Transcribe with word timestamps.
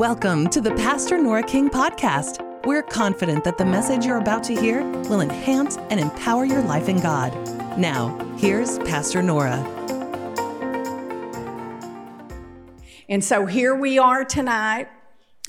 Welcome 0.00 0.48
to 0.48 0.62
the 0.62 0.70
Pastor 0.76 1.18
Nora 1.18 1.42
King 1.42 1.68
podcast. 1.68 2.40
We're 2.64 2.82
confident 2.82 3.44
that 3.44 3.58
the 3.58 3.66
message 3.66 4.06
you're 4.06 4.16
about 4.16 4.42
to 4.44 4.58
hear 4.58 4.82
will 4.82 5.20
enhance 5.20 5.76
and 5.76 6.00
empower 6.00 6.46
your 6.46 6.62
life 6.62 6.88
in 6.88 7.00
God. 7.00 7.34
Now, 7.78 8.18
here's 8.38 8.78
Pastor 8.78 9.22
Nora. 9.22 9.58
And 13.10 13.22
so 13.22 13.44
here 13.44 13.74
we 13.74 13.98
are 13.98 14.24
tonight, 14.24 14.88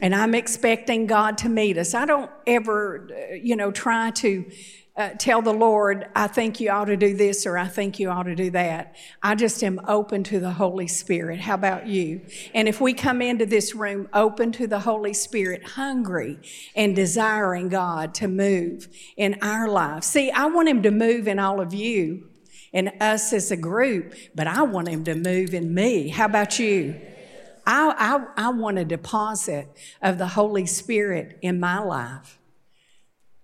and 0.02 0.14
I'm 0.14 0.36
expecting 0.36 1.08
God 1.08 1.38
to 1.38 1.48
meet 1.48 1.78
us. 1.78 1.94
I 1.94 2.04
don't 2.04 2.30
ever, 2.46 3.08
uh, 3.10 3.36
you 3.36 3.56
know, 3.56 3.72
try 3.72 4.12
to 4.12 4.52
uh, 4.98 5.10
tell 5.18 5.42
the 5.42 5.54
Lord, 5.54 6.08
I 6.16 6.28
think 6.28 6.60
you 6.60 6.70
ought 6.70 6.86
to 6.86 6.98
do 6.98 7.16
this 7.16 7.46
or 7.46 7.58
I 7.58 7.68
think 7.68 7.98
you 7.98 8.10
ought 8.10 8.24
to 8.24 8.36
do 8.36 8.52
that. 8.52 8.96
I 9.24 9.36
just 9.36 9.64
am 9.64 9.80
open 9.88 10.24
to 10.26 10.40
the 10.40 10.52
Holy 10.52 10.88
Spirit. 10.88 11.40
How 11.40 11.54
about 11.54 11.88
you? 11.88 12.22
And 12.54 12.68
if 12.68 12.82
we 12.82 12.94
come 12.94 13.22
into 13.22 13.46
this 13.46 13.74
room 13.74 14.10
open 14.14 14.52
to 14.54 14.68
the 14.68 14.80
Holy 14.80 15.14
Spirit, 15.14 15.64
hungry 15.64 16.40
and 16.76 16.94
desiring 16.94 17.70
God 17.70 18.14
to 18.16 18.28
move 18.28 18.90
in 19.16 19.38
our 19.42 19.70
lives. 19.70 20.08
See, 20.08 20.30
I 20.30 20.48
want 20.48 20.68
Him 20.68 20.84
to 20.84 20.92
move 20.92 21.26
in 21.26 21.40
all 21.40 21.62
of 21.62 21.74
you 21.74 22.28
and 22.74 22.92
us 23.00 23.32
as 23.32 23.50
a 23.50 23.58
group, 23.58 24.14
but 24.36 24.48
I 24.48 24.64
want 24.64 24.90
Him 24.90 25.06
to 25.06 25.16
move 25.16 25.54
in 25.54 25.74
me. 25.74 26.10
How 26.10 26.26
about 26.26 26.60
you? 26.60 27.00
I, 27.66 27.94
I, 28.38 28.48
I 28.48 28.50
want 28.50 28.78
a 28.78 28.86
deposit 28.86 29.70
of 30.02 30.18
the 30.18 30.28
Holy 30.28 30.66
Spirit 30.66 31.38
in 31.42 31.62
my 31.62 31.80
life. 31.80 32.40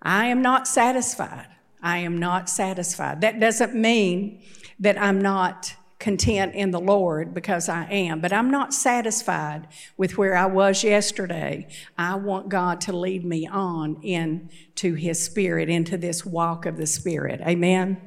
I 0.02 0.28
am 0.28 0.42
not 0.42 0.68
satisfied. 0.68 1.48
I 1.82 2.00
am 2.00 2.18
not 2.18 2.50
satisfied. 2.50 3.22
That 3.22 3.40
doesn't 3.40 3.76
mean 3.76 4.42
that 4.80 5.00
I'm 5.02 5.22
not 5.22 5.76
content 6.00 6.54
in 6.54 6.72
the 6.72 6.80
Lord 6.80 7.34
because 7.34 7.68
I 7.68 7.86
am, 7.86 8.22
but 8.22 8.32
I'm 8.32 8.52
not 8.52 8.74
satisfied 8.74 9.68
with 9.98 10.18
where 10.18 10.36
I 10.36 10.46
was 10.46 10.84
yesterday. 10.84 11.68
I 11.98 12.16
want 12.16 12.50
God 12.50 12.82
to 12.82 12.96
lead 12.96 13.26
me 13.26 13.48
on 13.48 14.02
into 14.04 14.94
His 14.94 15.24
Spirit, 15.24 15.70
into 15.70 15.98
this 15.98 16.24
walk 16.26 16.66
of 16.66 16.78
the 16.78 16.86
Spirit. 16.86 17.42
Amen. 17.42 18.00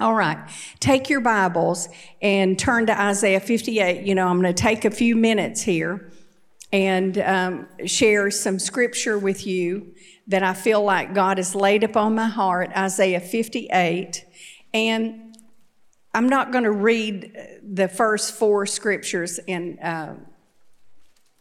All 0.00 0.14
right, 0.14 0.38
take 0.78 1.10
your 1.10 1.20
Bibles 1.20 1.88
and 2.22 2.56
turn 2.58 2.86
to 2.86 3.00
Isaiah 3.00 3.40
58. 3.40 4.06
You 4.06 4.14
know, 4.14 4.28
I'm 4.28 4.40
going 4.40 4.54
to 4.54 4.62
take 4.62 4.84
a 4.84 4.90
few 4.90 5.16
minutes 5.16 5.62
here 5.62 6.12
and 6.72 7.18
um, 7.18 7.68
share 7.86 8.30
some 8.30 8.58
scripture 8.58 9.18
with 9.18 9.46
you 9.46 9.94
that 10.26 10.42
I 10.42 10.52
feel 10.52 10.82
like 10.82 11.14
God 11.14 11.38
has 11.38 11.54
laid 11.54 11.82
upon 11.82 12.14
my 12.14 12.26
heart, 12.26 12.70
Isaiah 12.76 13.20
58. 13.20 14.24
And 14.74 15.36
I'm 16.14 16.28
not 16.28 16.52
going 16.52 16.64
to 16.64 16.70
read 16.70 17.60
the 17.62 17.88
first 17.88 18.34
four 18.34 18.66
scriptures 18.66 19.40
in 19.46 19.78
uh, 19.78 20.16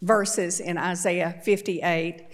verses 0.01 0.59
in 0.59 0.77
Isaiah 0.77 1.41
58, 1.43 2.27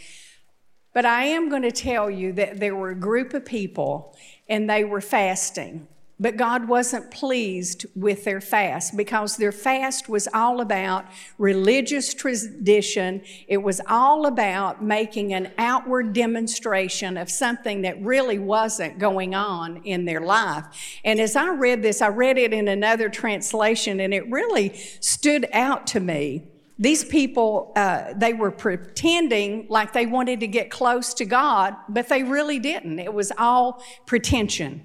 but 0.93 1.05
I 1.05 1.23
am 1.25 1.49
going 1.49 1.61
to 1.63 1.71
tell 1.71 2.09
you 2.09 2.33
that 2.33 2.59
there 2.59 2.75
were 2.75 2.89
a 2.89 2.95
group 2.95 3.33
of 3.33 3.45
people 3.45 4.15
and 4.47 4.69
they 4.69 4.83
were 4.83 5.01
fasting. 5.01 5.87
But 6.23 6.37
God 6.37 6.69
wasn't 6.69 7.11
pleased 7.11 7.85
with 7.95 8.23
their 8.23 8.39
fast 8.39 8.95
because 8.95 9.35
their 9.35 9.51
fast 9.51 10.07
was 10.07 10.29
all 10.33 10.61
about 10.61 11.03
religious 11.37 12.13
tradition. 12.13 13.23
It 13.49 13.57
was 13.57 13.81
all 13.89 14.25
about 14.25 14.81
making 14.81 15.33
an 15.33 15.51
outward 15.57 16.13
demonstration 16.13 17.17
of 17.17 17.29
something 17.29 17.81
that 17.81 18.01
really 18.01 18.39
wasn't 18.39 18.99
going 18.99 19.35
on 19.35 19.81
in 19.83 20.05
their 20.05 20.21
life. 20.21 20.63
And 21.03 21.19
as 21.19 21.35
I 21.35 21.49
read 21.49 21.81
this, 21.81 22.01
I 22.01 22.07
read 22.07 22.37
it 22.37 22.53
in 22.53 22.69
another 22.69 23.09
translation 23.09 23.99
and 23.99 24.13
it 24.13 24.25
really 24.31 24.77
stood 25.01 25.49
out 25.51 25.85
to 25.87 25.99
me. 25.99 26.47
These 26.79 27.03
people, 27.03 27.73
uh, 27.75 28.13
they 28.15 28.31
were 28.31 28.51
pretending 28.51 29.67
like 29.69 29.91
they 29.91 30.05
wanted 30.05 30.39
to 30.39 30.47
get 30.47 30.71
close 30.71 31.13
to 31.15 31.25
God, 31.25 31.75
but 31.89 32.07
they 32.07 32.23
really 32.23 32.59
didn't. 32.59 32.99
It 32.99 33.13
was 33.13 33.33
all 33.37 33.83
pretension. 34.05 34.83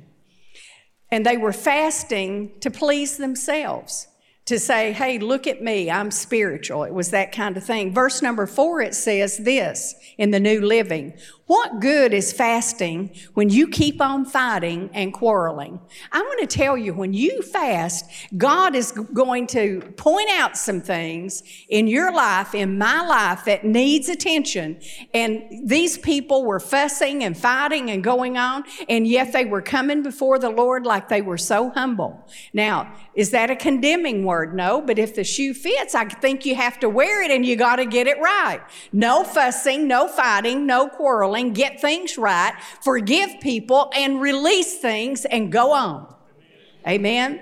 And 1.11 1.25
they 1.25 1.37
were 1.37 1.53
fasting 1.53 2.53
to 2.61 2.71
please 2.71 3.17
themselves, 3.17 4.09
to 4.45 4.59
say, 4.59 4.93
hey, 4.93 5.19
look 5.19 5.47
at 5.47 5.63
me, 5.63 5.91
I'm 5.91 6.11
spiritual. 6.11 6.85
It 6.85 6.93
was 6.93 7.11
that 7.11 7.33
kind 7.33 7.57
of 7.57 7.65
thing. 7.65 7.95
Verse 7.95 8.23
number 8.23 8.47
four, 8.47 8.81
it 8.81 8.95
says 8.95 9.39
this 9.39 9.95
in 10.19 10.31
the 10.31 10.41
New 10.41 10.61
Living 10.61 11.15
what 11.49 11.81
good 11.81 12.13
is 12.13 12.31
fasting 12.31 13.11
when 13.33 13.49
you 13.49 13.69
keep 13.69 14.03
on 14.03 14.27
fighting 14.27 14.91
and 14.93 15.15
quarreling? 15.15 15.81
I 16.13 16.21
want 16.21 16.41
to 16.41 16.47
tell 16.47 16.77
you, 16.77 16.93
when 16.93 17.15
you 17.15 17.41
fast, 17.41 18.05
God 18.37 18.75
is 18.75 18.93
going 18.93 19.47
to 19.49 19.81
point 19.97 20.29
out 20.31 20.59
some 20.59 20.83
things 20.83 21.43
in 21.71 21.87
your 21.87 22.13
life, 22.13 22.55
in 22.55 22.77
my 22.77 23.01
life, 23.01 23.47
that 23.47 23.65
needs 23.65 24.11
attention. 24.11 24.79
And 25.15 25.67
these 25.67 25.97
people 25.97 26.45
were 26.45 26.61
fussing 26.61 27.25
and 27.25 27.35
fighting 27.35 27.91
and 27.91 28.05
going 28.05 28.37
on, 28.37 28.65
and 28.87 29.07
yet 29.07 29.33
they 29.33 29.47
were 29.47 29.63
coming 29.63 30.03
before 30.03 30.39
the 30.39 30.51
Lord 30.51 30.85
like 30.85 31.09
they 31.09 31.23
were 31.23 31.39
so 31.39 31.71
humble. 31.71 32.29
Now, 32.53 32.93
is 33.15 33.31
that 33.31 33.51
a 33.51 33.57
condemning 33.57 34.23
word? 34.23 34.55
No, 34.55 34.83
but 34.83 34.99
if 34.99 35.15
the 35.15 35.25
shoe 35.25 35.55
fits, 35.55 35.95
I 35.95 36.05
think 36.05 36.45
you 36.45 36.57
have 36.57 36.79
to 36.81 36.91
wear 36.91 37.23
it 37.23 37.31
and 37.31 37.47
you 37.47 37.57
got 37.57 37.77
to 37.77 37.87
get 37.87 38.07
it 38.07 38.21
right. 38.21 38.61
No 38.93 39.25
fussing, 39.25 39.89
no 39.89 40.09
fighting, 40.09 40.67
no 40.67 40.89
quarreling 40.89 41.38
get 41.45 41.81
things 41.81 42.19
right, 42.19 42.55
forgive 42.83 43.41
people, 43.41 43.91
and 43.95 44.21
release 44.21 44.79
things 44.79 45.25
and 45.25 45.51
go 45.51 45.73
on. 45.73 46.15
Amen. 46.87 47.41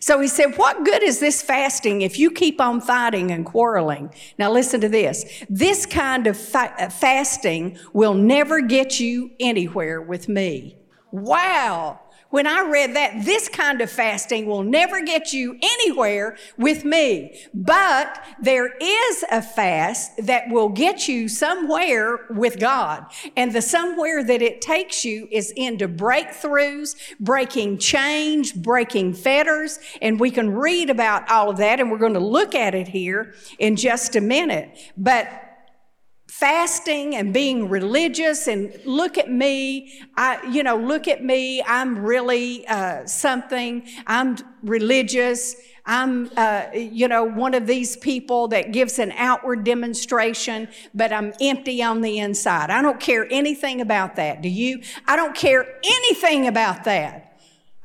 So 0.00 0.20
he 0.20 0.28
said, 0.28 0.58
What 0.58 0.84
good 0.84 1.02
is 1.02 1.18
this 1.18 1.40
fasting 1.40 2.02
if 2.02 2.18
you 2.18 2.30
keep 2.30 2.60
on 2.60 2.80
fighting 2.80 3.30
and 3.30 3.46
quarreling? 3.46 4.12
Now, 4.38 4.52
listen 4.52 4.80
to 4.82 4.88
this. 4.88 5.44
This 5.48 5.86
kind 5.86 6.26
of 6.26 6.36
fa- 6.36 6.74
uh, 6.78 6.90
fasting 6.90 7.78
will 7.92 8.14
never 8.14 8.60
get 8.60 9.00
you 9.00 9.30
anywhere 9.40 10.02
with 10.02 10.28
me. 10.28 10.76
Wow 11.10 12.00
when 12.34 12.48
I 12.48 12.68
read 12.68 12.96
that, 12.96 13.24
this 13.24 13.48
kind 13.48 13.80
of 13.80 13.88
fasting 13.88 14.46
will 14.46 14.64
never 14.64 15.00
get 15.04 15.32
you 15.32 15.56
anywhere 15.62 16.36
with 16.58 16.84
me. 16.84 17.40
But 17.54 18.20
there 18.40 18.76
is 18.76 19.24
a 19.30 19.40
fast 19.40 20.16
that 20.26 20.48
will 20.48 20.68
get 20.68 21.06
you 21.06 21.28
somewhere 21.28 22.26
with 22.30 22.58
God. 22.58 23.06
And 23.36 23.52
the 23.52 23.62
somewhere 23.62 24.24
that 24.24 24.42
it 24.42 24.60
takes 24.60 25.04
you 25.04 25.28
is 25.30 25.52
into 25.52 25.86
breakthroughs, 25.86 26.96
breaking 27.20 27.78
change, 27.78 28.56
breaking 28.56 29.14
fetters. 29.14 29.78
And 30.02 30.18
we 30.18 30.32
can 30.32 30.50
read 30.56 30.90
about 30.90 31.30
all 31.30 31.50
of 31.50 31.58
that 31.58 31.78
and 31.78 31.88
we're 31.88 31.98
going 31.98 32.14
to 32.14 32.18
look 32.18 32.56
at 32.56 32.74
it 32.74 32.88
here 32.88 33.32
in 33.60 33.76
just 33.76 34.16
a 34.16 34.20
minute. 34.20 34.76
But 34.96 35.53
fasting 36.44 37.16
and 37.16 37.32
being 37.32 37.70
religious 37.70 38.48
and 38.48 38.78
look 38.84 39.16
at 39.16 39.30
me 39.30 39.98
i 40.18 40.38
you 40.50 40.62
know 40.62 40.76
look 40.76 41.08
at 41.08 41.24
me 41.24 41.62
i'm 41.62 42.04
really 42.04 42.66
uh, 42.66 43.02
something 43.06 43.82
i'm 44.06 44.36
religious 44.62 45.56
i'm 45.86 46.30
uh, 46.36 46.66
you 46.74 47.08
know 47.08 47.24
one 47.24 47.54
of 47.54 47.66
these 47.66 47.96
people 47.96 48.46
that 48.46 48.72
gives 48.72 48.98
an 48.98 49.10
outward 49.16 49.64
demonstration 49.64 50.68
but 50.94 51.14
i'm 51.14 51.32
empty 51.40 51.82
on 51.82 52.02
the 52.02 52.18
inside. 52.18 52.68
I 52.68 52.82
don't 52.82 53.00
care 53.00 53.26
anything 53.30 53.80
about 53.80 54.16
that 54.16 54.42
do 54.42 54.50
you? 54.50 54.82
I 55.08 55.16
don't 55.16 55.34
care 55.34 55.66
anything 55.82 56.46
about 56.46 56.84
that 56.84 57.23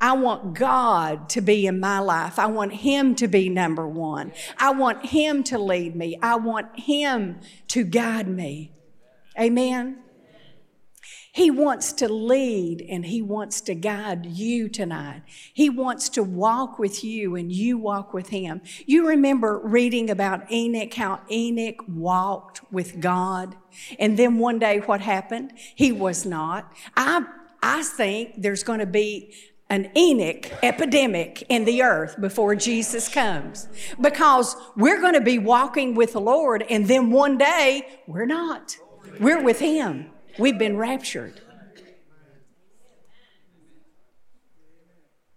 I 0.00 0.12
want 0.12 0.54
God 0.54 1.28
to 1.30 1.40
be 1.40 1.66
in 1.66 1.78
my 1.78 1.98
life. 1.98 2.38
I 2.38 2.46
want 2.46 2.72
Him 2.72 3.14
to 3.16 3.28
be 3.28 3.48
number 3.48 3.86
one. 3.86 4.32
I 4.58 4.70
want 4.70 5.06
Him 5.06 5.42
to 5.44 5.58
lead 5.58 5.94
me. 5.94 6.18
I 6.22 6.36
want 6.36 6.78
Him 6.78 7.40
to 7.68 7.84
guide 7.84 8.26
me. 8.26 8.72
Amen. 9.38 9.98
He 11.32 11.50
wants 11.50 11.92
to 11.94 12.08
lead 12.08 12.84
and 12.88 13.06
He 13.06 13.22
wants 13.22 13.60
to 13.62 13.74
guide 13.74 14.26
you 14.26 14.68
tonight. 14.68 15.22
He 15.52 15.68
wants 15.68 16.08
to 16.10 16.22
walk 16.22 16.78
with 16.78 17.04
you 17.04 17.36
and 17.36 17.52
you 17.52 17.78
walk 17.78 18.12
with 18.12 18.30
Him. 18.30 18.62
You 18.86 19.06
remember 19.06 19.60
reading 19.62 20.10
about 20.10 20.50
Enoch, 20.50 20.94
how 20.94 21.20
Enoch 21.30 21.84
walked 21.86 22.60
with 22.72 23.00
God. 23.00 23.54
And 23.98 24.18
then 24.18 24.38
one 24.38 24.58
day 24.58 24.78
what 24.80 25.02
happened? 25.02 25.52
He 25.56 25.92
was 25.92 26.26
not. 26.26 26.72
I, 26.96 27.26
I 27.62 27.82
think 27.84 28.42
there's 28.42 28.64
going 28.64 28.80
to 28.80 28.86
be 28.86 29.32
an 29.70 29.90
Enoch 29.96 30.50
epidemic 30.62 31.44
in 31.48 31.64
the 31.64 31.82
earth 31.82 32.20
before 32.20 32.56
Jesus 32.56 33.08
comes. 33.08 33.68
Because 34.00 34.56
we're 34.76 35.00
going 35.00 35.14
to 35.14 35.20
be 35.20 35.38
walking 35.38 35.94
with 35.94 36.12
the 36.12 36.20
Lord, 36.20 36.64
and 36.68 36.88
then 36.88 37.10
one 37.10 37.38
day 37.38 37.86
we're 38.06 38.26
not. 38.26 38.76
We're 39.20 39.42
with 39.42 39.60
Him. 39.60 40.10
We've 40.38 40.58
been 40.58 40.76
raptured. 40.76 41.40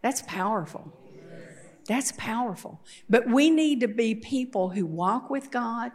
That's 0.02 0.24
powerful. 0.24 0.92
That's 1.88 2.12
powerful. 2.14 2.82
But 3.10 3.28
we 3.28 3.50
need 3.50 3.82
to 3.82 3.88
be 3.88 4.16
people 4.16 4.70
who 4.70 4.86
walk 4.86 5.30
with 5.30 5.52
God 5.52 5.92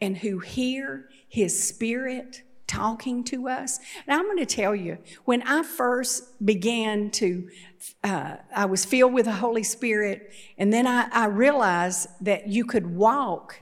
and 0.00 0.18
who 0.18 0.40
hear 0.40 1.08
His 1.28 1.66
Spirit 1.66 2.42
talking 2.66 3.24
to 3.24 3.48
us. 3.48 3.78
And 4.06 4.18
I'm 4.18 4.26
going 4.26 4.38
to 4.38 4.46
tell 4.46 4.74
you, 4.74 4.98
when 5.24 5.42
I 5.42 5.62
first 5.62 6.44
began 6.44 7.10
to, 7.12 7.48
uh, 8.02 8.36
I 8.54 8.66
was 8.66 8.84
filled 8.84 9.12
with 9.12 9.26
the 9.26 9.32
Holy 9.32 9.62
Spirit, 9.62 10.32
and 10.58 10.72
then 10.72 10.86
I, 10.86 11.08
I 11.12 11.26
realized 11.26 12.08
that 12.20 12.48
you 12.48 12.64
could 12.64 12.86
walk 12.86 13.60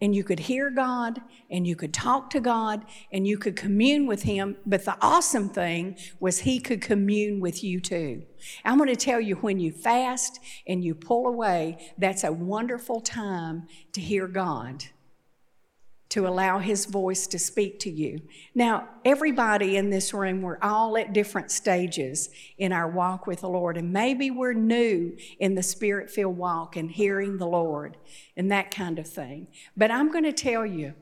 and 0.00 0.14
you 0.14 0.24
could 0.24 0.40
hear 0.40 0.70
God 0.70 1.20
and 1.50 1.66
you 1.66 1.76
could 1.76 1.94
talk 1.94 2.28
to 2.30 2.40
God 2.40 2.84
and 3.12 3.26
you 3.26 3.38
could 3.38 3.56
commune 3.56 4.06
with 4.06 4.24
Him. 4.24 4.56
But 4.66 4.84
the 4.84 4.96
awesome 5.00 5.48
thing 5.48 5.96
was 6.20 6.40
He 6.40 6.60
could 6.60 6.82
commune 6.82 7.40
with 7.40 7.64
you 7.64 7.80
too. 7.80 8.24
I'm 8.64 8.76
going 8.76 8.90
to 8.90 8.96
tell 8.96 9.20
you 9.20 9.36
when 9.36 9.58
you 9.58 9.72
fast 9.72 10.40
and 10.66 10.84
you 10.84 10.94
pull 10.94 11.26
away, 11.26 11.92
that's 11.96 12.24
a 12.24 12.32
wonderful 12.32 13.00
time 13.00 13.66
to 13.92 14.00
hear 14.00 14.26
God 14.26 14.84
to 16.14 16.28
allow 16.28 16.60
His 16.60 16.86
voice 16.86 17.26
to 17.26 17.40
speak 17.40 17.80
to 17.80 17.90
you. 17.90 18.20
Now, 18.54 18.88
everybody 19.04 19.76
in 19.76 19.90
this 19.90 20.14
room, 20.14 20.42
we're 20.42 20.60
all 20.62 20.96
at 20.96 21.12
different 21.12 21.50
stages 21.50 22.30
in 22.56 22.72
our 22.72 22.88
walk 22.88 23.26
with 23.26 23.40
the 23.40 23.48
Lord, 23.48 23.76
and 23.76 23.92
maybe 23.92 24.30
we're 24.30 24.52
new 24.52 25.16
in 25.40 25.56
the 25.56 25.62
spirit 25.64 26.08
filled 26.08 26.36
walk 26.36 26.76
and 26.76 26.88
hearing 26.88 27.38
the 27.38 27.48
Lord 27.48 27.96
and 28.36 28.48
that 28.52 28.70
kind 28.70 29.00
of 29.00 29.08
thing. 29.08 29.48
But 29.76 29.90
I'm 29.90 30.12
going 30.12 30.22
to 30.22 30.32
tell 30.32 30.64
you, 30.64 30.94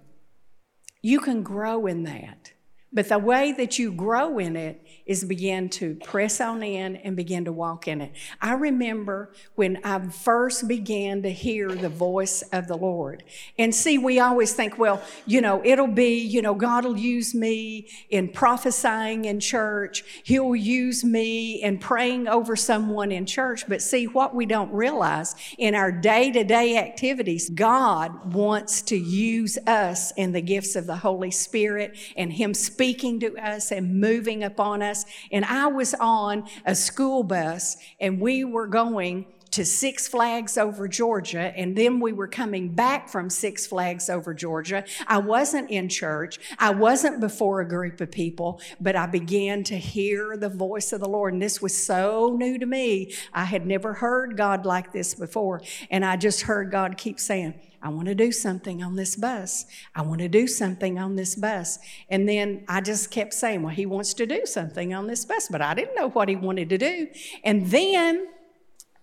you 1.03 1.21
can 1.21 1.43
grow 1.43 1.85
in 1.85 2.05
that. 2.05 2.53
But 2.91 3.11
the 3.11 3.19
way 3.19 3.53
that 3.53 3.79
you 3.79 3.93
grow 3.93 4.39
in 4.39 4.57
it 4.57 4.81
is 5.05 5.25
begin 5.25 5.69
to 5.69 5.97
press 5.97 6.41
on 6.41 6.63
in 6.63 6.97
and 6.97 7.17
begin 7.17 7.45
to 7.45 7.53
walk 7.53 7.89
in 7.89 8.01
it. 8.01 8.13
I 8.41 8.53
remember 8.55 9.33
when 9.57 9.79
I 9.85 9.99
first 10.09 10.69
began 10.69 11.23
to 11.23 11.31
hear 11.31 11.75
the 11.75 11.89
voice 11.89 12.43
of 12.53 12.69
the 12.69 12.77
Lord. 12.77 13.25
And 13.59 13.75
see, 13.75 13.99
we 13.99 14.21
always 14.21 14.53
think, 14.53 14.79
well, 14.79 15.03
you 15.27 15.41
know, 15.41 15.61
it'll 15.65 15.89
be, 15.89 16.19
you 16.19 16.41
know, 16.41 16.55
God 16.55 16.85
will 16.85 16.97
use 16.97 17.35
me 17.35 17.89
in 18.11 18.29
prophesying 18.29 19.25
in 19.25 19.41
church. 19.41 20.05
He'll 20.25 20.55
use 20.55 21.05
me 21.05 21.63
in 21.63 21.79
praying 21.79 22.29
over 22.29 22.55
someone 22.55 23.11
in 23.11 23.27
church. 23.27 23.65
But 23.69 23.83
see, 23.83 24.07
what 24.07 24.35
we 24.35 24.47
don't 24.47 24.73
realize 24.73 25.35
in 25.59 25.75
our 25.75 25.91
day 25.91 26.31
to 26.31 26.45
day 26.45 26.79
activities, 26.79 27.51
God 27.51 28.33
wants 28.35 28.83
to 28.83 28.97
use 28.97 29.59
us 29.67 30.13
in 30.17 30.33
the 30.33 30.43
gifts 30.43 30.77
of 30.77 30.87
the 30.87 30.97
Holy 30.97 31.31
Spirit 31.31 31.97
and 32.17 32.33
Him 32.33 32.55
speaking 32.55 33.19
to 33.21 33.37
us 33.37 33.73
and 33.73 34.01
moving 34.01 34.45
upon 34.45 34.83
us 34.83 34.92
us. 34.93 35.05
And 35.33 35.45
I 35.45 35.67
was 35.67 35.95
on 35.95 36.45
a 36.65 36.77
school 36.77 37.25
bus 37.25 37.77
and 37.99 38.21
we 38.21 38.45
were 38.45 38.69
going 38.69 39.27
to 39.53 39.67
Six 39.67 40.09
Flags 40.09 40.57
over 40.57 40.89
Georgia, 40.89 41.53
and 41.55 41.77
then 41.77 42.01
we 42.01 42.11
were 42.13 42.27
coming 42.27 42.71
back 42.71 43.11
from 43.11 43.29
Six 43.29 43.67
Flags 43.67 44.09
over 44.09 44.33
Georgia. 44.33 44.83
I 45.07 45.19
wasn't 45.19 45.71
in 45.71 45.91
church. 45.91 46.39
I 46.59 46.71
wasn't 46.71 47.21
before 47.21 47.61
a 47.61 47.69
group 47.69 48.01
of 48.01 48.11
people, 48.11 48.63
but 48.81 48.97
I 48.97 49.07
began 49.07 49.63
to 49.65 49.77
hear 49.77 50.39
the 50.39 50.49
voice 50.49 50.91
of 50.95 51.01
the 51.01 51.09
Lord. 51.09 51.35
And 51.35 51.43
this 51.43 51.61
was 51.61 51.77
so 51.77 52.35
new 52.35 52.59
to 52.59 52.65
me. 52.65 53.13
I 53.35 53.45
had 53.45 53.67
never 53.67 53.93
heard 53.93 54.39
God 54.39 54.65
like 54.65 54.91
this 54.95 55.15
before. 55.15 55.61
And 55.91 56.03
I 56.03 56.17
just 56.17 56.43
heard 56.43 56.71
God 56.71 56.97
keep 56.97 57.21
saying, 57.21 57.53
I 57.83 57.89
want 57.89 58.07
to 58.07 58.15
do 58.15 58.31
something 58.31 58.83
on 58.83 58.95
this 58.95 59.17
bus. 59.17 59.67
I 59.95 60.03
want 60.03 60.21
to 60.21 60.29
do 60.29 60.47
something 60.47 60.99
on 60.99 61.17
this 61.17 61.35
bus. 61.35 61.79
And 62.09 62.29
then 62.29 62.65
I 62.69 62.81
just 62.81 63.11
kept 63.11 63.35
saying, 63.35 63.63
Well, 63.63 63.75
he 63.75 63.87
wants 63.87 64.15
to 64.15 64.27
do 64.27 64.47
something 64.47 64.95
on 64.95 65.09
this 65.09 65.25
bus, 65.25 65.49
but 65.51 65.61
I 65.61 65.75
didn't 65.75 65.97
know 65.97 66.11
what 66.11 66.29
he 66.29 66.37
wanted 66.37 66.69
to 66.69 66.79
do. 66.79 67.09
And 67.43 67.67
then 67.67 68.29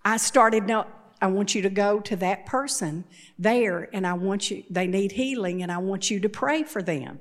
I 0.04 0.16
started, 0.16 0.66
No, 0.66 0.86
I 1.20 1.26
want 1.26 1.54
you 1.54 1.60
to 1.62 1.70
go 1.70 2.00
to 2.00 2.16
that 2.16 2.46
person 2.46 3.04
there, 3.38 3.88
and 3.92 4.06
I 4.06 4.14
want 4.14 4.50
you, 4.50 4.64
they 4.70 4.86
need 4.86 5.12
healing, 5.12 5.62
and 5.62 5.70
I 5.70 5.78
want 5.78 6.10
you 6.10 6.18
to 6.20 6.28
pray 6.28 6.62
for 6.62 6.82
them. 6.82 7.20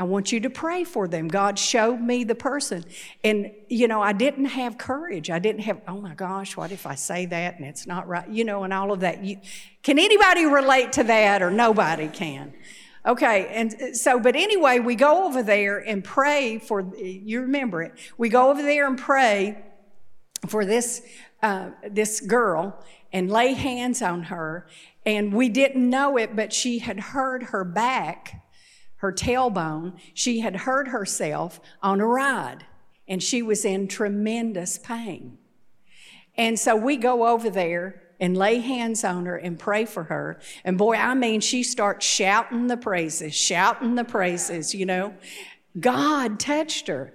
I 0.00 0.04
want 0.04 0.30
you 0.30 0.38
to 0.40 0.50
pray 0.50 0.84
for 0.84 1.08
them. 1.08 1.26
God 1.26 1.58
showed 1.58 2.00
me 2.00 2.22
the 2.22 2.36
person. 2.36 2.84
And, 3.24 3.50
you 3.68 3.88
know, 3.88 4.00
I 4.00 4.12
didn't 4.12 4.44
have 4.44 4.78
courage. 4.78 5.28
I 5.28 5.40
didn't 5.40 5.62
have, 5.62 5.80
oh 5.88 6.00
my 6.00 6.14
gosh, 6.14 6.56
what 6.56 6.70
if 6.70 6.86
I 6.86 6.94
say 6.94 7.26
that 7.26 7.56
and 7.56 7.66
it's 7.66 7.84
not 7.86 8.06
right? 8.06 8.28
You 8.28 8.44
know, 8.44 8.62
and 8.62 8.72
all 8.72 8.92
of 8.92 9.00
that. 9.00 9.24
You, 9.24 9.38
can 9.82 9.98
anybody 9.98 10.46
relate 10.46 10.92
to 10.92 11.04
that 11.04 11.42
or 11.42 11.50
nobody 11.50 12.06
can? 12.06 12.54
Okay, 13.04 13.48
and 13.48 13.96
so, 13.96 14.20
but 14.20 14.36
anyway, 14.36 14.78
we 14.78 14.94
go 14.94 15.26
over 15.26 15.42
there 15.42 15.78
and 15.78 16.04
pray 16.04 16.58
for, 16.58 16.82
you 16.96 17.40
remember 17.40 17.82
it. 17.82 17.94
We 18.18 18.28
go 18.28 18.50
over 18.50 18.62
there 18.62 18.86
and 18.86 18.98
pray 18.98 19.64
for 20.46 20.64
this, 20.64 21.02
uh, 21.42 21.70
this 21.90 22.20
girl 22.20 22.78
and 23.12 23.30
lay 23.30 23.54
hands 23.54 24.02
on 24.02 24.24
her. 24.24 24.68
And 25.06 25.32
we 25.32 25.48
didn't 25.48 25.88
know 25.88 26.18
it, 26.18 26.36
but 26.36 26.52
she 26.52 26.80
had 26.80 27.00
heard 27.00 27.44
her 27.44 27.64
back 27.64 28.47
her 28.98 29.12
tailbone, 29.12 29.94
she 30.14 30.40
had 30.40 30.56
hurt 30.56 30.88
herself 30.88 31.60
on 31.82 32.00
a 32.00 32.06
ride 32.06 32.64
and 33.06 33.22
she 33.22 33.42
was 33.42 33.64
in 33.64 33.88
tremendous 33.88 34.78
pain. 34.78 35.38
And 36.36 36.58
so 36.58 36.76
we 36.76 36.96
go 36.96 37.26
over 37.26 37.50
there 37.50 38.02
and 38.20 38.36
lay 38.36 38.58
hands 38.58 39.04
on 39.04 39.26
her 39.26 39.36
and 39.36 39.58
pray 39.58 39.84
for 39.84 40.04
her. 40.04 40.40
And 40.64 40.76
boy, 40.76 40.94
I 40.94 41.14
mean, 41.14 41.40
she 41.40 41.62
starts 41.62 42.04
shouting 42.04 42.66
the 42.66 42.76
praises, 42.76 43.34
shouting 43.34 43.94
the 43.94 44.04
praises, 44.04 44.74
you 44.74 44.86
know. 44.86 45.14
God 45.78 46.38
touched 46.40 46.88
her. 46.88 47.14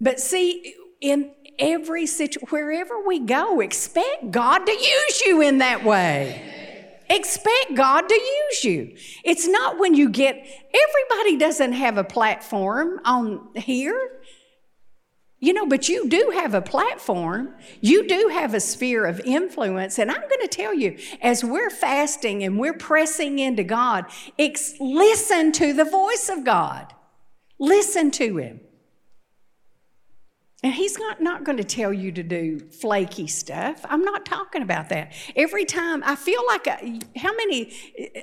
But 0.00 0.20
see, 0.20 0.74
in 1.00 1.32
every 1.58 2.06
situation, 2.06 2.48
wherever 2.50 3.00
we 3.06 3.20
go, 3.20 3.60
expect 3.60 4.30
God 4.30 4.66
to 4.66 4.72
use 4.72 5.22
you 5.24 5.40
in 5.40 5.58
that 5.58 5.84
way. 5.84 6.65
Expect 7.08 7.74
God 7.74 8.08
to 8.08 8.14
use 8.14 8.64
you. 8.64 8.96
It's 9.24 9.46
not 9.46 9.78
when 9.78 9.94
you 9.94 10.08
get, 10.08 10.34
everybody 10.36 11.36
doesn't 11.36 11.72
have 11.72 11.98
a 11.98 12.04
platform 12.04 13.00
on 13.04 13.48
here. 13.54 14.20
You 15.38 15.52
know, 15.52 15.66
but 15.66 15.88
you 15.88 16.08
do 16.08 16.30
have 16.34 16.54
a 16.54 16.62
platform. 16.62 17.54
You 17.80 18.08
do 18.08 18.28
have 18.32 18.54
a 18.54 18.60
sphere 18.60 19.04
of 19.04 19.20
influence. 19.20 19.98
And 19.98 20.10
I'm 20.10 20.20
going 20.20 20.40
to 20.40 20.48
tell 20.48 20.72
you, 20.72 20.98
as 21.20 21.44
we're 21.44 21.70
fasting 21.70 22.42
and 22.42 22.58
we're 22.58 22.72
pressing 22.72 23.38
into 23.38 23.62
God, 23.62 24.06
ex- 24.38 24.74
listen 24.80 25.52
to 25.52 25.74
the 25.74 25.84
voice 25.84 26.30
of 26.30 26.44
God. 26.44 26.94
Listen 27.58 28.10
to 28.12 28.38
Him. 28.38 28.60
And 30.62 30.72
he's 30.72 30.98
not, 30.98 31.20
not 31.20 31.44
going 31.44 31.58
to 31.58 31.64
tell 31.64 31.92
you 31.92 32.10
to 32.12 32.22
do 32.22 32.58
flaky 32.58 33.26
stuff. 33.26 33.84
I'm 33.84 34.02
not 34.02 34.24
talking 34.24 34.62
about 34.62 34.88
that. 34.88 35.12
Every 35.36 35.66
time 35.66 36.02
I 36.04 36.16
feel 36.16 36.40
like, 36.46 36.66
a, 36.66 36.98
how 37.18 37.34
many 37.36 37.72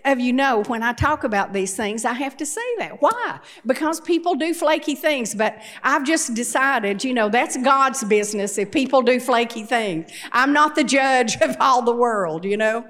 uh, 0.04 0.12
of 0.12 0.20
you 0.20 0.34
know 0.34 0.64
when 0.64 0.82
I 0.82 0.94
talk 0.94 1.24
about 1.24 1.54
these 1.54 1.76
things, 1.76 2.06
I 2.06 2.14
have 2.14 2.36
to 2.38 2.46
say 2.46 2.76
that? 2.80 3.02
Why? 3.04 3.40
Because 3.68 4.02
people 4.02 4.34
do 4.34 4.54
flaky 4.54 4.96
things, 4.96 5.36
but 5.36 5.62
I've 5.84 6.06
just 6.06 6.34
decided, 6.34 7.04
you 7.04 7.14
know, 7.14 7.30
that's 7.30 7.56
God's 7.56 8.04
business 8.04 8.58
if 8.58 8.72
people 8.72 9.04
do 9.04 9.20
flaky 9.20 9.64
things. 9.64 10.12
I'm 10.32 10.54
not 10.54 10.74
the 10.74 10.84
judge 10.84 11.38
of 11.42 11.56
all 11.60 11.84
the 11.84 11.96
world, 11.96 12.46
you 12.46 12.58
know. 12.58 12.86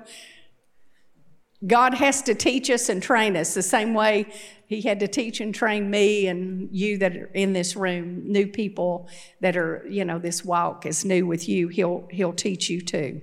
God 1.67 1.93
has 1.93 2.21
to 2.23 2.35
teach 2.35 2.69
us 2.69 2.89
and 2.89 3.03
train 3.03 3.37
us 3.37 3.53
the 3.53 3.61
same 3.61 3.93
way 3.93 4.25
he 4.73 4.81
had 4.81 4.99
to 4.99 5.07
teach 5.07 5.39
and 5.39 5.53
train 5.53 5.89
me 5.89 6.27
and 6.27 6.69
you 6.71 6.97
that 6.97 7.15
are 7.15 7.29
in 7.33 7.53
this 7.53 7.75
room, 7.75 8.23
new 8.31 8.47
people 8.47 9.07
that 9.41 9.55
are, 9.55 9.85
you 9.89 10.03
know, 10.05 10.19
this 10.19 10.43
walk 10.43 10.85
is 10.85 11.05
new 11.05 11.25
with 11.25 11.47
you. 11.47 11.67
He'll, 11.67 12.07
he'll 12.11 12.33
teach 12.33 12.69
you 12.69 12.81
too. 12.81 13.21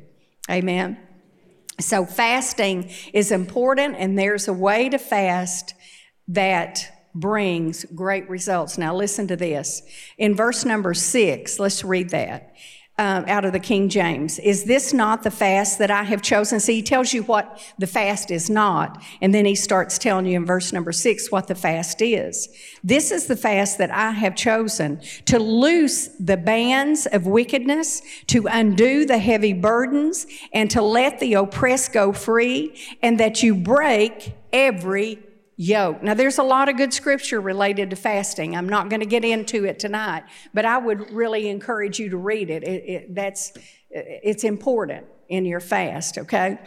Amen. 0.50 0.98
So 1.78 2.04
fasting 2.04 2.90
is 3.12 3.32
important, 3.32 3.96
and 3.98 4.18
there's 4.18 4.48
a 4.48 4.52
way 4.52 4.88
to 4.90 4.98
fast 4.98 5.74
that 6.28 6.86
brings 7.14 7.84
great 7.86 8.28
results. 8.28 8.78
Now, 8.78 8.94
listen 8.94 9.26
to 9.28 9.36
this. 9.36 9.82
In 10.18 10.34
verse 10.36 10.64
number 10.64 10.94
six, 10.94 11.58
let's 11.58 11.82
read 11.82 12.10
that 12.10 12.54
um, 13.00 13.24
out 13.28 13.46
of 13.46 13.54
the 13.54 13.58
King 13.58 13.88
James. 13.88 14.38
Is 14.38 14.64
this 14.64 14.92
not 14.92 15.22
the 15.22 15.30
fast 15.30 15.78
that 15.78 15.90
I 15.90 16.02
have 16.02 16.20
chosen? 16.20 16.60
See, 16.60 16.74
he 16.74 16.82
tells 16.82 17.14
you 17.14 17.22
what 17.22 17.58
the 17.78 17.86
fast 17.86 18.30
is 18.30 18.50
not. 18.50 19.02
And 19.22 19.34
then 19.34 19.46
he 19.46 19.54
starts 19.54 19.96
telling 19.96 20.26
you 20.26 20.36
in 20.36 20.44
verse 20.44 20.70
number 20.70 20.92
six 20.92 21.32
what 21.32 21.46
the 21.46 21.54
fast 21.54 22.02
is. 22.02 22.50
This 22.84 23.10
is 23.10 23.26
the 23.26 23.36
fast 23.36 23.78
that 23.78 23.90
I 23.90 24.10
have 24.10 24.36
chosen 24.36 25.00
to 25.24 25.38
loose 25.38 26.08
the 26.20 26.36
bands 26.36 27.06
of 27.06 27.26
wickedness, 27.26 28.02
to 28.26 28.46
undo 28.46 29.06
the 29.06 29.18
heavy 29.18 29.54
burdens, 29.54 30.26
and 30.52 30.70
to 30.70 30.82
let 30.82 31.20
the 31.20 31.32
oppressed 31.34 31.94
go 31.94 32.12
free, 32.12 32.76
and 33.00 33.18
that 33.18 33.42
you 33.42 33.54
break 33.54 34.34
every 34.52 35.18
yoke. 35.60 36.02
Now, 36.02 36.14
there's 36.14 36.38
a 36.38 36.42
lot 36.42 36.70
of 36.70 36.78
good 36.78 36.94
scripture 36.94 37.38
related 37.38 37.90
to 37.90 37.96
fasting. 37.96 38.56
I'm 38.56 38.68
not 38.68 38.88
going 38.88 39.00
to 39.00 39.06
get 39.06 39.26
into 39.26 39.66
it 39.66 39.78
tonight, 39.78 40.22
but 40.54 40.64
I 40.64 40.78
would 40.78 41.12
really 41.12 41.48
encourage 41.48 41.98
you 41.98 42.08
to 42.08 42.16
read 42.16 42.48
it. 42.48 42.64
it, 42.64 42.84
it 42.88 43.14
that's 43.14 43.52
it's 43.90 44.44
important 44.44 45.06
in 45.28 45.44
your 45.44 45.60
fast. 45.60 46.16
Okay. 46.16 46.58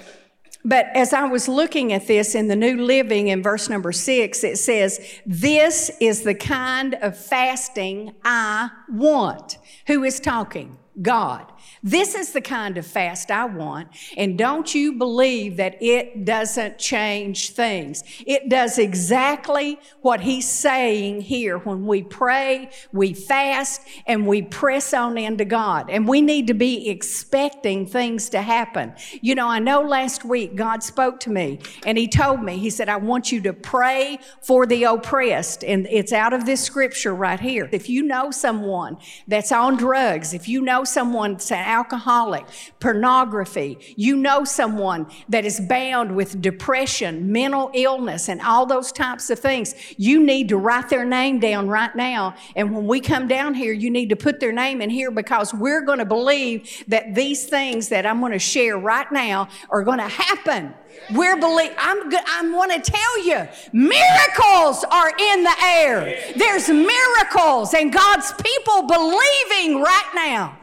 But 0.63 0.85
as 0.93 1.11
I 1.11 1.25
was 1.25 1.47
looking 1.47 1.91
at 1.91 2.07
this 2.07 2.35
in 2.35 2.47
the 2.47 2.55
New 2.55 2.85
Living 2.85 3.29
in 3.29 3.41
verse 3.41 3.67
number 3.67 3.91
six, 3.91 4.43
it 4.43 4.57
says, 4.59 4.99
This 5.25 5.91
is 5.99 6.21
the 6.21 6.35
kind 6.35 6.93
of 6.93 7.17
fasting 7.17 8.13
I 8.23 8.69
want. 8.89 9.57
Who 9.87 10.03
is 10.03 10.19
talking? 10.19 10.77
God. 11.01 11.51
This 11.83 12.15
is 12.15 12.31
the 12.31 12.39
kind 12.39 12.77
of 12.77 12.87
fast 12.87 13.29
I 13.29 13.43
want. 13.43 13.89
And 14.15 14.37
don't 14.37 14.73
you 14.73 14.93
believe 14.93 15.57
that 15.57 15.75
it 15.81 16.23
doesn't 16.23 16.77
change 16.77 17.49
things. 17.49 18.03
It 18.25 18.47
does 18.47 18.79
exactly 18.79 19.77
what 20.01 20.21
he's 20.21 20.49
saying 20.49 21.21
here 21.21 21.57
when 21.57 21.85
we 21.85 22.01
pray, 22.01 22.69
we 22.93 23.13
fast, 23.13 23.81
and 24.07 24.25
we 24.25 24.41
press 24.41 24.93
on 24.93 25.17
into 25.17 25.43
God. 25.43 25.89
And 25.89 26.07
we 26.07 26.21
need 26.21 26.47
to 26.47 26.53
be 26.53 26.89
expecting 26.89 27.85
things 27.85 28.29
to 28.29 28.41
happen. 28.41 28.93
You 29.21 29.35
know, 29.35 29.49
I 29.49 29.59
know 29.59 29.81
last 29.81 30.23
week 30.23 30.55
God 30.55 30.83
spoke 30.83 31.19
to 31.21 31.29
me 31.29 31.59
and 31.85 31.97
he 31.97 32.07
told 32.07 32.41
me, 32.41 32.57
he 32.57 32.69
said, 32.69 32.87
I 32.87 32.95
want 32.95 33.31
you 33.31 33.41
to 33.41 33.51
pray 33.51 34.19
for 34.41 34.65
the 34.65 34.85
oppressed. 34.85 35.65
And 35.65 35.85
it's 35.89 36.13
out 36.13 36.31
of 36.31 36.45
this 36.45 36.61
scripture 36.61 37.13
right 37.13 37.41
here. 37.41 37.67
If 37.73 37.89
you 37.89 38.03
know 38.03 38.31
someone 38.31 38.97
that's 39.27 39.51
on 39.51 39.75
drugs, 39.75 40.33
if 40.33 40.47
you 40.47 40.61
know 40.61 40.85
someone 40.85 41.33
that's 41.33 41.51
alcoholic, 41.73 42.45
pornography, 42.79 43.79
you 43.95 44.15
know 44.15 44.43
someone 44.43 45.07
that 45.27 45.43
is 45.43 45.59
bound 45.59 46.15
with 46.15 46.39
depression, 46.41 47.31
mental 47.31 47.71
illness, 47.73 48.29
and 48.29 48.39
all 48.41 48.65
those 48.65 48.91
types 48.91 49.29
of 49.31 49.39
things, 49.39 49.73
you 49.97 50.23
need 50.23 50.49
to 50.49 50.57
write 50.57 50.87
their 50.89 51.03
name 51.03 51.39
down 51.39 51.67
right 51.67 51.95
now. 51.95 52.35
And 52.55 52.73
when 52.73 52.85
we 52.85 53.01
come 53.01 53.27
down 53.27 53.55
here, 53.55 53.73
you 53.73 53.89
need 53.89 54.09
to 54.09 54.15
put 54.15 54.39
their 54.39 54.51
name 54.51 54.81
in 54.81 54.89
here 54.89 55.09
because 55.11 55.53
we're 55.53 55.81
going 55.81 55.99
to 55.99 56.05
believe 56.05 56.83
that 56.87 57.15
these 57.15 57.45
things 57.45 57.89
that 57.89 58.05
I'm 58.05 58.19
going 58.19 58.33
to 58.33 58.39
share 58.39 58.77
right 58.77 59.11
now 59.11 59.49
are 59.69 59.83
going 59.83 59.99
to 59.99 60.07
happen. 60.07 60.73
We're 61.11 61.39
believe. 61.39 61.71
I'm. 61.77 62.09
Good, 62.09 62.21
I 62.27 62.49
want 62.51 62.71
to 62.71 62.91
tell 62.91 63.25
you, 63.25 63.47
miracles 63.71 64.85
are 64.91 65.09
in 65.09 65.43
the 65.43 65.55
air. 65.63 66.33
There's 66.35 66.69
miracles, 66.69 67.73
and 67.73 67.91
God's 67.91 68.31
people 68.33 68.87
believing 68.87 69.81
right 69.81 70.11
now. 70.13 70.59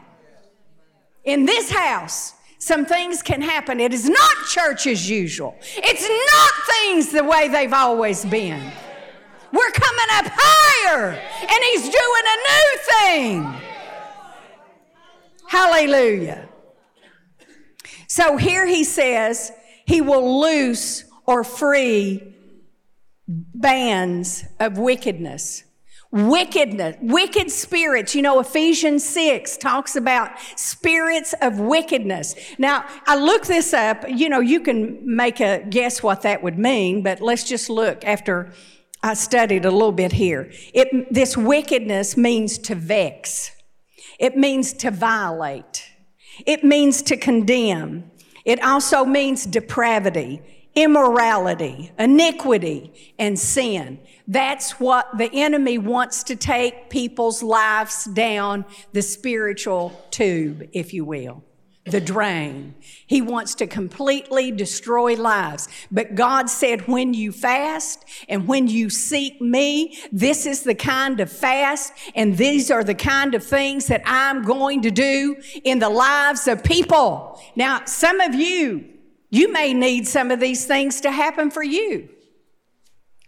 In 1.23 1.45
this 1.45 1.71
house, 1.71 2.33
some 2.57 2.85
things 2.85 3.21
can 3.21 3.41
happen. 3.41 3.79
It 3.79 3.93
is 3.93 4.09
not 4.09 4.35
church 4.49 4.87
as 4.87 5.09
usual. 5.09 5.55
It's 5.61 6.07
not 6.33 6.51
things 6.75 7.11
the 7.11 7.23
way 7.23 7.47
they've 7.47 7.73
always 7.73 8.25
been. 8.25 8.71
We're 9.51 9.71
coming 9.71 10.07
up 10.13 10.25
higher, 10.33 11.09
and 11.11 11.63
He's 11.71 11.83
doing 11.83 12.25
a 12.25 12.37
new 12.51 12.77
thing. 12.99 13.61
Hallelujah. 15.47 16.47
So 18.07 18.37
here 18.37 18.65
He 18.65 18.83
says, 18.83 19.51
he 19.85 19.99
will 19.99 20.39
loose 20.39 21.03
or 21.25 21.43
free 21.43 22.33
bands 23.27 24.45
of 24.59 24.77
wickedness. 24.77 25.65
Wickedness, 26.11 26.97
wicked 27.01 27.49
spirits. 27.49 28.13
You 28.15 28.21
know, 28.21 28.41
Ephesians 28.41 29.03
6 29.05 29.55
talks 29.57 29.95
about 29.95 30.31
spirits 30.57 31.33
of 31.41 31.59
wickedness. 31.59 32.35
Now, 32.57 32.85
I 33.07 33.15
looked 33.15 33.47
this 33.47 33.73
up. 33.73 34.03
You 34.09 34.27
know, 34.27 34.41
you 34.41 34.59
can 34.59 34.99
make 35.03 35.39
a 35.39 35.65
guess 35.69 36.03
what 36.03 36.23
that 36.23 36.43
would 36.43 36.59
mean, 36.59 37.01
but 37.01 37.21
let's 37.21 37.45
just 37.45 37.69
look 37.69 38.03
after 38.03 38.51
I 39.01 39.13
studied 39.13 39.65
a 39.65 39.71
little 39.71 39.93
bit 39.93 40.11
here. 40.11 40.51
It, 40.73 41.13
this 41.13 41.37
wickedness 41.37 42.17
means 42.17 42.57
to 42.59 42.75
vex. 42.75 43.51
It 44.19 44.37
means 44.37 44.73
to 44.73 44.91
violate. 44.91 45.87
It 46.45 46.63
means 46.63 47.01
to 47.03 47.17
condemn. 47.17 48.11
It 48.45 48.61
also 48.63 49.05
means 49.05 49.45
depravity, 49.45 50.41
immorality, 50.75 51.91
iniquity, 51.99 53.13
and 53.19 53.37
sin. 53.37 53.99
That's 54.27 54.79
what 54.79 55.17
the 55.17 55.29
enemy 55.33 55.77
wants 55.77 56.23
to 56.23 56.35
take 56.35 56.89
people's 56.89 57.43
lives 57.43 58.05
down 58.05 58.65
the 58.93 59.01
spiritual 59.01 60.01
tube, 60.11 60.69
if 60.73 60.93
you 60.93 61.03
will 61.05 61.43
the 61.85 61.99
drain. 61.99 62.75
He 63.07 63.21
wants 63.21 63.55
to 63.55 63.67
completely 63.67 64.51
destroy 64.51 65.15
lives. 65.15 65.67
But 65.91 66.13
God 66.13 66.49
said, 66.49 66.87
when 66.87 67.13
you 67.13 67.31
fast 67.31 68.05
and 68.29 68.47
when 68.47 68.67
you 68.67 68.89
seek 68.89 69.41
me, 69.41 69.97
this 70.11 70.45
is 70.45 70.61
the 70.61 70.75
kind 70.75 71.19
of 71.19 71.31
fast 71.31 71.93
and 72.13 72.37
these 72.37 72.69
are 72.69 72.83
the 72.83 72.95
kind 72.95 73.33
of 73.33 73.43
things 73.43 73.87
that 73.87 74.03
I'm 74.05 74.43
going 74.43 74.83
to 74.83 74.91
do 74.91 75.37
in 75.63 75.79
the 75.79 75.89
lives 75.89 76.47
of 76.47 76.63
people. 76.63 77.41
Now, 77.55 77.83
some 77.85 78.21
of 78.21 78.35
you, 78.35 78.85
you 79.31 79.51
may 79.51 79.73
need 79.73 80.07
some 80.07 80.29
of 80.29 80.39
these 80.39 80.65
things 80.65 81.01
to 81.01 81.11
happen 81.11 81.49
for 81.49 81.63
you. 81.63 82.09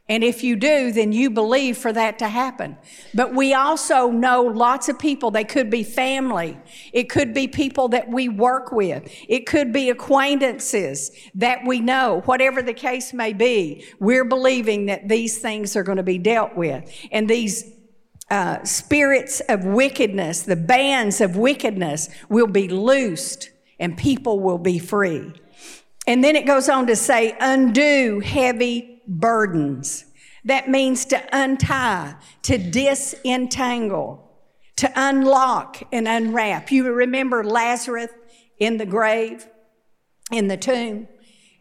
And 0.09 0.21
if 0.21 0.43
you 0.43 0.57
do, 0.57 0.91
then 0.91 1.13
you 1.13 1.29
believe 1.29 1.77
for 1.77 1.93
that 1.93 2.19
to 2.19 2.27
happen. 2.27 2.77
But 3.13 3.33
we 3.33 3.53
also 3.53 4.09
know 4.09 4.41
lots 4.41 4.89
of 4.89 4.99
people, 4.99 5.31
they 5.31 5.45
could 5.45 5.69
be 5.69 5.81
family. 5.81 6.57
It 6.91 7.09
could 7.09 7.33
be 7.33 7.47
people 7.47 7.87
that 7.89 8.09
we 8.09 8.27
work 8.27 8.73
with. 8.73 9.09
It 9.29 9.45
could 9.45 9.71
be 9.71 9.89
acquaintances 9.89 11.11
that 11.35 11.65
we 11.65 11.79
know. 11.79 12.21
Whatever 12.25 12.61
the 12.61 12.73
case 12.73 13.13
may 13.13 13.31
be, 13.31 13.85
we're 13.97 14.25
believing 14.25 14.87
that 14.87 15.07
these 15.07 15.37
things 15.37 15.73
are 15.77 15.83
going 15.83 15.97
to 15.97 16.03
be 16.03 16.17
dealt 16.17 16.57
with. 16.57 16.91
And 17.13 17.29
these 17.29 17.71
uh, 18.29 18.61
spirits 18.65 19.39
of 19.47 19.63
wickedness, 19.63 20.41
the 20.41 20.57
bands 20.57 21.21
of 21.21 21.37
wickedness 21.37 22.09
will 22.27 22.47
be 22.47 22.67
loosed 22.67 23.51
and 23.79 23.97
people 23.97 24.41
will 24.41 24.57
be 24.57 24.79
free. 24.79 25.33
And 26.05 26.23
then 26.23 26.35
it 26.35 26.45
goes 26.45 26.67
on 26.69 26.87
to 26.87 26.95
say, 26.95 27.35
undo 27.39 28.19
heavy 28.19 29.01
burdens. 29.07 30.05
That 30.45 30.69
means 30.69 31.05
to 31.05 31.23
untie, 31.31 32.15
to 32.43 32.57
disentangle, 32.57 34.31
to 34.77 34.91
unlock 34.95 35.81
and 35.91 36.07
unwrap. 36.07 36.71
You 36.71 36.91
remember 36.91 37.43
Lazarus 37.43 38.11
in 38.59 38.77
the 38.77 38.85
grave, 38.85 39.47
in 40.31 40.49
the 40.49 40.57
tomb, 40.57 41.07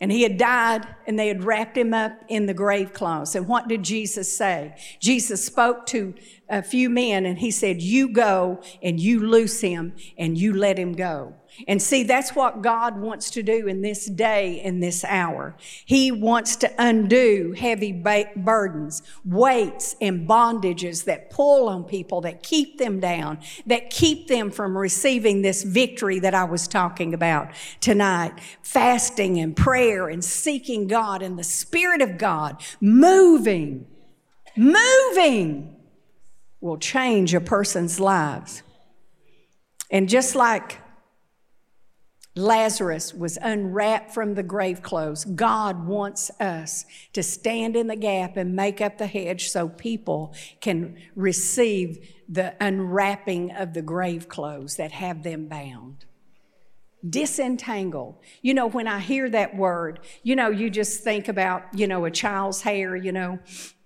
and 0.01 0.11
he 0.11 0.23
had 0.23 0.37
died 0.37 0.89
and 1.07 1.17
they 1.17 1.29
had 1.29 1.45
wrapped 1.45 1.79
him 1.79 1.95
up 1.95 2.13
in 2.29 2.47
the 2.47 2.55
grave 2.55 2.93
clothes. 2.93 3.37
And 3.37 3.47
what 3.47 3.69
did 3.69 3.85
Jesus 3.85 4.37
say? 4.37 4.75
Jesus 5.01 5.45
spoke 5.45 5.87
to 5.87 6.15
a 6.49 6.61
few 6.61 6.91
men 6.91 7.25
and 7.25 7.39
he 7.39 7.53
said, 7.53 7.81
You 7.81 8.09
go 8.09 8.61
and 8.83 8.99
you 8.99 9.21
loose 9.21 9.61
him 9.61 9.95
and 10.19 10.37
you 10.37 10.55
let 10.55 10.77
him 10.77 10.95
go. 10.95 11.35
And 11.69 11.81
see, 11.81 12.03
that's 12.03 12.35
what 12.35 12.63
God 12.63 12.99
wants 12.99 13.31
to 13.31 13.43
do 13.43 13.67
in 13.67 13.83
this 13.83 14.07
day, 14.07 14.61
in 14.63 14.81
this 14.81 15.05
hour. 15.05 15.55
He 15.85 16.11
wants 16.11 16.57
to 16.57 16.73
undo 16.79 17.55
heavy 17.57 17.93
ba- 17.93 18.31
burdens, 18.35 19.03
weights, 19.25 19.95
and 20.01 20.29
bondages 20.29 21.05
that 21.05 21.31
pull 21.31 21.69
on 21.69 21.85
people, 21.85 22.23
that 22.23 22.43
keep 22.43 22.79
them 22.79 23.01
down, 23.01 23.39
that 23.67 23.91
keep 23.91 24.29
them 24.29 24.51
from 24.51 24.77
receiving 24.77 25.43
this 25.43 25.63
victory 25.63 26.19
that 26.21 26.35
I 26.35 26.45
was 26.45 26.67
talking 26.67 27.15
about 27.15 27.51
tonight. 27.81 28.33
Fasting 28.63 29.39
and 29.39 29.57
prayer 29.57 30.09
and 30.09 30.25
seeking 30.25 30.89
God 30.89 31.23
and 31.23 31.39
the 31.39 31.45
Spirit 31.45 32.03
of 32.03 32.19
God 32.19 32.63
moving, 32.81 33.87
moving 34.57 35.77
will 36.61 36.79
change 36.79 37.35
a 37.35 37.41
person's 37.41 38.01
lives. 38.01 38.63
And 39.91 40.09
just 40.09 40.35
like 40.35 40.82
Lazarus 42.35 43.13
was 43.13 43.39
unwrapped 43.43 44.13
from 44.13 44.35
the 44.35 44.43
grave 44.43 44.83
clothes. 44.83 45.25
God 45.25 45.87
wants 45.87 46.31
us 46.41 46.87
to 47.13 47.23
stand 47.23 47.77
in 47.77 47.89
the 47.89 47.97
gap 47.97 48.39
and 48.39 48.57
make 48.57 48.81
up 48.81 48.97
the 48.97 49.07
hedge 49.07 49.51
so 49.51 49.69
people 49.69 50.35
can 50.61 50.97
receive 51.15 52.09
the 52.29 52.55
unwrapping 52.59 53.51
of 53.51 53.75
the 53.75 53.83
grave 53.83 54.29
clothes 54.29 54.77
that 54.77 54.93
have 54.93 55.23
them 55.23 55.47
bound. 55.47 56.07
Disentangle. 57.09 58.19
You 58.41 58.55
know, 58.55 58.67
when 58.69 58.89
I 58.89 59.01
hear 59.01 59.29
that 59.29 59.55
word, 59.55 60.01
you 60.23 60.35
know, 60.35 60.49
you 60.49 60.71
just 60.71 61.03
think 61.05 61.29
about, 61.29 61.65
you 61.75 61.87
know, 61.87 62.07
a 62.07 62.11
child's 62.11 62.63
hair, 62.63 62.97
you 62.97 63.13
know, 63.13 63.41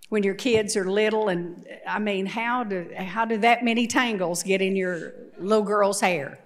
when 0.09 0.23
your 0.23 0.35
kids 0.35 0.77
are 0.77 0.89
little 0.89 1.29
and 1.29 1.67
I 1.89 1.99
mean, 1.99 2.27
how 2.27 2.63
do 2.63 2.89
how 2.97 3.25
do 3.25 3.39
that 3.39 3.65
many 3.65 3.89
tangles 3.89 4.45
get 4.45 4.63
in 4.63 4.77
your 4.77 5.15
little 5.39 5.65
girl's 5.65 6.01
hair? 6.01 6.39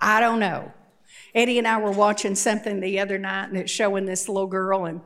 I 0.00 0.20
don't 0.20 0.38
know. 0.38 0.72
Eddie 1.34 1.58
and 1.58 1.68
I 1.68 1.78
were 1.78 1.90
watching 1.90 2.34
something 2.34 2.80
the 2.80 3.00
other 3.00 3.18
night, 3.18 3.48
and 3.48 3.56
it's 3.56 3.70
showing 3.70 4.06
this 4.06 4.28
little 4.28 4.46
girl, 4.46 4.86
and 4.86 5.00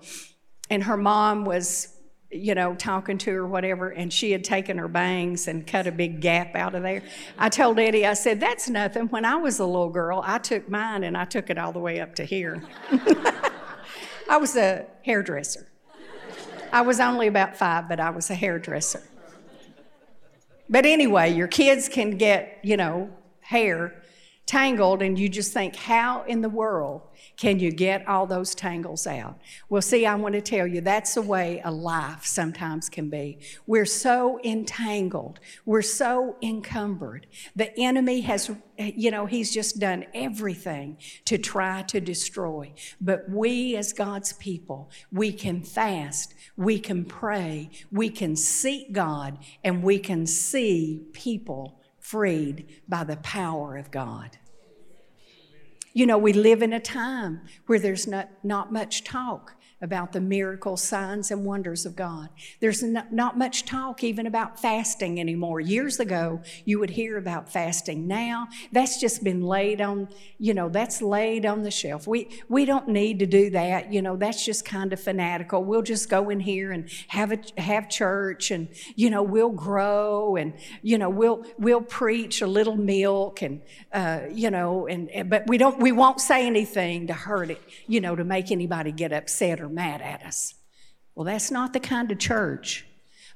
and 0.71 0.85
her 0.85 0.97
mom 0.97 1.45
was, 1.45 1.89
you 2.31 2.55
know, 2.55 2.75
talking 2.75 3.19
to 3.19 3.31
her, 3.33 3.47
whatever, 3.47 3.91
and 3.91 4.13
she 4.13 4.33
had 4.33 4.43
taken 4.43 4.79
her 4.79 4.89
bangs 4.89 5.49
and 5.49 5.67
cut 5.67 5.87
a 5.87 5.93
big 5.93 6.21
gap 6.21 6.55
out 6.55 6.75
of 6.75 6.83
there. 6.83 7.03
I 7.39 7.49
told 7.49 7.79
Eddie, 7.79 8.07
I 8.07 8.15
said, 8.15 8.41
"That's 8.41 8.69
nothing. 8.69 9.09
When 9.09 9.25
I 9.25 9.37
was 9.37 9.59
a 9.59 9.67
little 9.67 9.91
girl, 9.91 10.23
I 10.25 10.39
took 10.39 10.69
mine 10.69 11.05
and 11.05 11.17
I 11.17 11.25
took 11.25 11.51
it 11.51 11.59
all 11.59 11.73
the 11.73 11.81
way 11.81 12.01
up 12.01 12.15
to 12.17 12.25
here. 12.25 12.63
I 14.29 14.37
was 14.39 14.57
a 14.57 14.87
hairdresser. 15.05 15.69
I 16.73 16.81
was 16.81 17.01
only 17.01 17.27
about 17.27 17.57
five, 17.57 17.89
but 17.89 18.01
I 18.01 18.09
was 18.11 18.31
a 18.31 18.35
hairdresser. 18.35 19.03
But 20.71 20.87
anyway, 20.87 21.35
your 21.35 21.49
kids 21.49 21.87
can 21.87 22.17
get, 22.17 22.59
you 22.63 22.79
know, 22.79 23.11
hair 23.41 24.02
tangled, 24.45 25.03
and 25.03 25.19
you 25.19 25.29
just 25.29 25.53
think, 25.53 25.77
how 25.77 26.25
in 26.25 26.43
the 26.43 26.49
world 26.49 27.03
can 27.37 27.59
you 27.59 27.71
get 27.71 28.07
all 28.09 28.27
those 28.27 28.55
tangles 28.55 29.07
out? 29.07 29.39
Well, 29.69 29.83
see, 29.83 30.05
I 30.05 30.15
want 30.17 30.35
to 30.35 30.41
tell 30.41 30.67
you 30.67 30.81
that's 30.81 31.15
the 31.15 31.23
way 31.23 31.63
a 31.65 31.71
life 31.71 32.27
sometimes 32.27 32.89
can 32.89 33.09
be. 33.09 33.39
We're 33.67 33.87
so 33.87 34.41
entangled, 34.43 35.39
we're 35.65 35.81
so 35.83 36.37
encumbered. 36.43 37.29
The 37.55 37.73
enemy 37.79 38.23
has, 38.23 38.51
you 38.77 39.11
know, 39.11 39.27
he's 39.27 39.53
just 39.53 39.79
done 39.79 40.07
everything 40.13 40.99
to 41.27 41.39
try 41.39 41.83
to 41.83 42.01
destroy. 42.01 42.73
But 43.01 43.31
we, 43.31 43.77
as 43.77 43.93
God's 43.93 44.33
people, 44.35 44.91
we 45.13 45.33
can 45.33 45.63
fast, 45.63 46.35
we 46.57 46.79
can 46.81 47.05
pray, 47.05 47.71
we 47.91 48.11
can 48.11 48.35
seek 48.37 48.93
God, 48.93 49.39
and 49.63 49.83
we 49.83 49.99
can 49.99 50.27
see 50.27 51.07
people 51.13 51.79
freed 52.03 52.83
by 52.87 53.05
the 53.05 53.17
power 53.17 53.79
of 53.79 53.91
God. 53.91 54.37
You 55.95 56.05
know, 56.05 56.19
we 56.19 56.33
live 56.33 56.61
in 56.61 56.73
a 56.73 56.81
time 56.81 57.43
where 57.67 57.79
there's 57.79 58.07
not, 58.07 58.29
not 58.43 58.73
much 58.73 59.05
talk 59.05 59.55
about 59.83 60.13
the 60.13 60.21
miracle 60.21 60.77
signs 60.77 61.33
and 61.33 61.45
wonders 61.45 61.85
of 61.85 61.97
God. 61.97 62.29
There's 62.61 62.85
not, 62.85 63.13
not, 63.13 63.37
much 63.37 63.65
talk 63.65 64.05
even 64.05 64.27
about 64.29 64.61
fasting 64.61 65.19
anymore. 65.19 65.59
Years 65.59 65.99
ago, 65.99 66.41
you 66.65 66.79
would 66.79 66.91
hear 66.91 67.19
about 67.19 67.53
fasting. 67.53 68.07
Now, 68.07 68.47
that's 68.71 69.01
just 69.01 69.25
been 69.25 69.43
laid 69.43 69.81
on, 69.81 70.09
you 70.39 70.55
know, 70.55 70.69
that's 70.69 71.03
laid 71.03 71.45
on 71.45 71.65
the 71.65 71.71
shelf. 71.73 72.07
We, 72.07 72.29
we 72.49 72.65
don't 72.65 72.87
need 72.89 73.19
to 73.19 73.27
do 73.27 73.51
that. 73.51 73.93
You 73.93 74.03
know, 74.03 74.17
that's 74.17 74.45
just 74.45 74.65
kind 74.65 74.93
of 74.93 75.01
fanatical. 75.01 75.65
We'll 75.65 75.83
just 75.83 76.09
go 76.09 76.31
in 76.31 76.39
here 76.39 76.71
and 76.71 76.89
have 77.09 77.33
a, 77.33 77.39
have 77.61 77.89
church 77.89 78.53
and, 78.53 78.69
you 78.95 79.11
know, 79.11 79.25
we'll 79.25 79.51
grow 79.51 80.37
and, 80.37 80.55
you 80.83 80.97
know, 80.97 81.11
we'll, 81.11 81.45
we'll 81.59 81.81
preach 81.81 82.41
a 82.41 82.47
little 82.47 82.77
milk 82.77 83.43
and, 83.43 83.61
uh, 83.93 84.21
you 84.31 84.51
know, 84.51 84.87
and, 84.87 85.29
but 85.29 85.49
we 85.49 85.59
don't, 85.59 85.81
we 85.81 85.91
won't 85.91 86.21
say 86.21 86.47
anything 86.47 87.09
to 87.09 87.15
hurt 87.15 87.51
it, 87.51 87.61
you 87.89 88.01
know, 88.01 88.15
to 88.15 88.23
make 88.23 88.53
anybody 88.53 88.93
get 88.93 89.13
upset 89.13 89.61
or 89.61 89.72
mad 89.75 90.01
at 90.01 90.23
us. 90.25 90.55
Well, 91.15 91.25
that's 91.25 91.51
not 91.51 91.73
the 91.73 91.81
kind 91.81 92.11
of 92.11 92.19
church. 92.19 92.87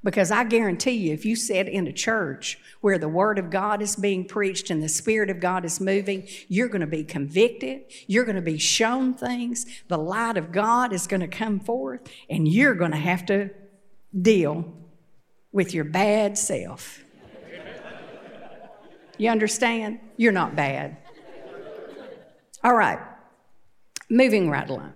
Because 0.05 0.31
I 0.31 0.45
guarantee 0.45 0.93
you, 0.93 1.15
if 1.15 1.25
you 1.25 1.35
sit 1.35 1.67
in 1.67 1.89
a 1.89 1.93
church 1.93 2.59
where 2.81 2.99
the 2.99 3.09
Word 3.09 3.41
of 3.41 3.51
God 3.51 3.83
is 3.83 3.97
being 3.97 4.25
preached 4.25 4.71
and 4.71 4.81
the 4.81 4.89
Spirit 4.89 5.31
of 5.31 5.41
God 5.41 5.65
is 5.65 5.81
moving, 5.81 6.29
you're 6.47 6.69
going 6.69 6.83
to 6.83 6.87
be 6.87 7.03
convicted. 7.03 7.83
You're 8.07 8.25
going 8.25 8.37
to 8.37 8.43
be 8.43 8.59
shown 8.59 9.15
things. 9.15 9.67
The 9.89 9.99
light 9.99 10.37
of 10.37 10.53
God 10.53 10.93
is 10.93 11.09
going 11.09 11.23
to 11.23 11.29
come 11.29 11.59
forth, 11.59 12.03
and 12.31 12.47
you're 12.47 12.75
going 12.75 12.93
to 12.93 12.99
have 12.99 13.27
to 13.27 13.51
deal 14.21 14.73
with 15.51 15.75
your 15.75 15.85
bad 15.85 16.39
self. 16.39 17.03
You 19.19 19.31
understand? 19.31 19.99
You're 20.17 20.31
not 20.31 20.55
bad. 20.55 20.99
All 22.63 22.75
right, 22.75 22.99
moving 24.11 24.51
right 24.51 24.69
along. 24.69 24.93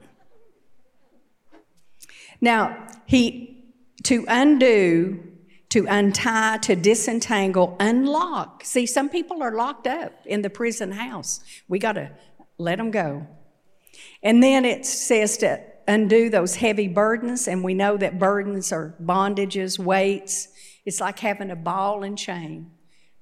Now, 2.41 2.87
he, 3.07 3.73
to 4.05 4.25
undo, 4.29 5.23
to 5.71 5.87
untie, 5.89 6.59
to 6.59 6.75
disentangle, 6.75 7.77
unlock. 7.79 8.65
See, 8.65 8.87
some 8.87 9.09
people 9.09 9.43
are 9.43 9.55
locked 9.55 9.87
up 9.87 10.13
in 10.27 10.43
the 10.43 10.51
prison 10.51 10.93
house. 10.93 11.41
We 11.69 11.79
got 11.79 11.93
to 11.93 12.11
let 12.59 12.79
them 12.79 12.91
go. 12.91 13.27
And 14.23 14.43
then 14.43 14.65
it 14.65 14.85
says 14.85 15.37
to 15.39 15.63
undo 15.87 16.31
those 16.31 16.57
heavy 16.57 16.89
burdens, 16.89 17.49
and 17.49 17.65
we 17.65 17.75
know 17.75 17.97
that 17.97 18.19
burdens 18.19 18.73
are 18.73 18.95
bondages, 19.03 19.79
weights. 19.79 20.49
It's 20.85 21.01
like 21.01 21.19
having 21.19 21.51
a 21.51 21.57
ball 21.57 22.03
and 22.03 22.17
chain 22.17 22.71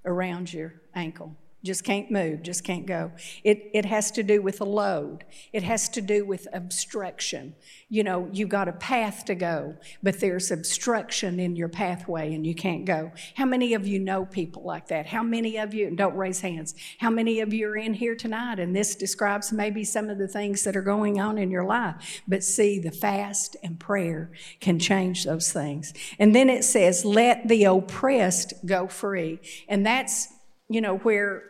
around 0.04 0.52
your 0.52 0.74
ankle. 0.94 1.36
Just 1.64 1.82
can't 1.82 2.08
move, 2.08 2.42
just 2.42 2.62
can't 2.62 2.86
go. 2.86 3.10
It, 3.42 3.70
it 3.74 3.84
has 3.84 4.12
to 4.12 4.22
do 4.22 4.40
with 4.40 4.60
a 4.60 4.64
load, 4.64 5.24
it 5.52 5.64
has 5.64 5.88
to 5.90 6.00
do 6.00 6.24
with 6.24 6.46
obstruction. 6.52 7.56
You 7.88 8.04
know, 8.04 8.28
you've 8.32 8.48
got 8.48 8.68
a 8.68 8.72
path 8.72 9.24
to 9.24 9.34
go, 9.34 9.74
but 10.00 10.20
there's 10.20 10.52
obstruction 10.52 11.40
in 11.40 11.56
your 11.56 11.68
pathway 11.68 12.32
and 12.32 12.46
you 12.46 12.54
can't 12.54 12.84
go. 12.84 13.10
How 13.34 13.44
many 13.44 13.74
of 13.74 13.88
you 13.88 13.98
know 13.98 14.24
people 14.24 14.62
like 14.62 14.86
that? 14.88 15.06
How 15.06 15.24
many 15.24 15.56
of 15.56 15.74
you, 15.74 15.90
don't 15.96 16.16
raise 16.16 16.40
hands, 16.40 16.76
how 16.98 17.10
many 17.10 17.40
of 17.40 17.52
you 17.52 17.68
are 17.68 17.76
in 17.76 17.94
here 17.94 18.14
tonight? 18.14 18.60
And 18.60 18.76
this 18.76 18.94
describes 18.94 19.52
maybe 19.52 19.82
some 19.82 20.10
of 20.10 20.18
the 20.18 20.28
things 20.28 20.62
that 20.62 20.76
are 20.76 20.82
going 20.82 21.20
on 21.20 21.38
in 21.38 21.50
your 21.50 21.64
life. 21.64 22.22
But 22.28 22.44
see, 22.44 22.78
the 22.78 22.92
fast 22.92 23.56
and 23.64 23.80
prayer 23.80 24.30
can 24.60 24.78
change 24.78 25.24
those 25.24 25.52
things. 25.52 25.92
And 26.20 26.36
then 26.36 26.48
it 26.48 26.62
says, 26.62 27.04
let 27.04 27.48
the 27.48 27.64
oppressed 27.64 28.54
go 28.64 28.86
free. 28.86 29.40
And 29.68 29.84
that's 29.84 30.28
you 30.68 30.80
know, 30.80 30.98
where 30.98 31.44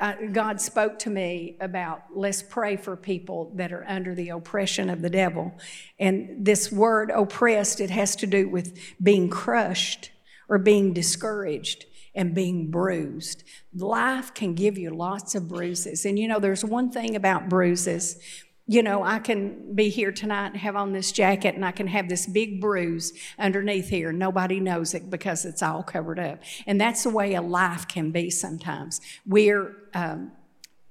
uh, 0.00 0.14
God 0.32 0.60
spoke 0.60 0.98
to 1.00 1.10
me 1.10 1.56
about 1.60 2.02
let's 2.14 2.42
pray 2.42 2.76
for 2.76 2.96
people 2.96 3.52
that 3.56 3.72
are 3.72 3.84
under 3.86 4.14
the 4.14 4.30
oppression 4.30 4.90
of 4.90 5.02
the 5.02 5.10
devil. 5.10 5.54
And 5.98 6.44
this 6.44 6.72
word 6.72 7.10
oppressed, 7.10 7.80
it 7.80 7.90
has 7.90 8.16
to 8.16 8.26
do 8.26 8.48
with 8.48 8.76
being 9.02 9.28
crushed 9.28 10.10
or 10.48 10.58
being 10.58 10.92
discouraged 10.92 11.86
and 12.14 12.34
being 12.34 12.70
bruised. 12.70 13.44
Life 13.74 14.34
can 14.34 14.54
give 14.54 14.78
you 14.78 14.90
lots 14.90 15.34
of 15.34 15.48
bruises. 15.48 16.04
And 16.04 16.18
you 16.18 16.28
know, 16.28 16.38
there's 16.38 16.64
one 16.64 16.90
thing 16.90 17.16
about 17.16 17.48
bruises 17.48 18.18
you 18.66 18.82
know, 18.82 19.02
I 19.02 19.18
can 19.18 19.74
be 19.74 19.90
here 19.90 20.10
tonight 20.10 20.48
and 20.48 20.56
have 20.56 20.74
on 20.74 20.92
this 20.92 21.12
jacket 21.12 21.54
and 21.54 21.64
I 21.64 21.70
can 21.70 21.86
have 21.86 22.08
this 22.08 22.26
big 22.26 22.60
bruise 22.62 23.12
underneath 23.38 23.88
here. 23.88 24.10
Nobody 24.10 24.58
knows 24.58 24.94
it 24.94 25.10
because 25.10 25.44
it's 25.44 25.62
all 25.62 25.82
covered 25.82 26.18
up. 26.18 26.42
And 26.66 26.80
that's 26.80 27.02
the 27.02 27.10
way 27.10 27.34
a 27.34 27.42
life 27.42 27.86
can 27.86 28.10
be 28.10 28.30
sometimes. 28.30 29.02
We're, 29.26 29.76
um, 29.92 30.32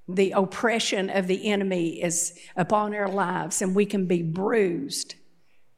the 0.06 0.32
oppression 0.32 1.10
of 1.10 1.26
the 1.26 1.50
enemy 1.50 2.02
is 2.02 2.38
upon 2.56 2.94
our 2.94 3.08
lives 3.08 3.60
and 3.60 3.74
we 3.74 3.86
can 3.86 4.06
be 4.06 4.22
bruised 4.22 5.16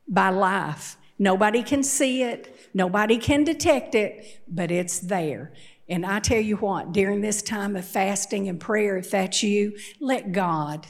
by 0.07 0.29
life. 0.29 0.99
Nobody 1.19 1.63
can 1.63 1.83
see 1.83 2.23
it, 2.23 2.55
nobody 2.75 3.17
can 3.17 3.45
detect 3.45 3.95
it, 3.95 4.43
but 4.47 4.71
it's 4.71 4.99
there. 4.99 5.55
And 5.89 6.05
I 6.05 6.19
tell 6.19 6.41
you 6.41 6.57
what, 6.57 6.93
during 6.93 7.23
this 7.23 7.41
time 7.41 7.75
of 7.77 7.87
fasting 7.87 8.49
and 8.49 8.61
prayer, 8.61 8.99
if 8.99 9.13
that's 9.13 9.43
you, 9.43 9.79
let 10.01 10.33
God 10.33 10.87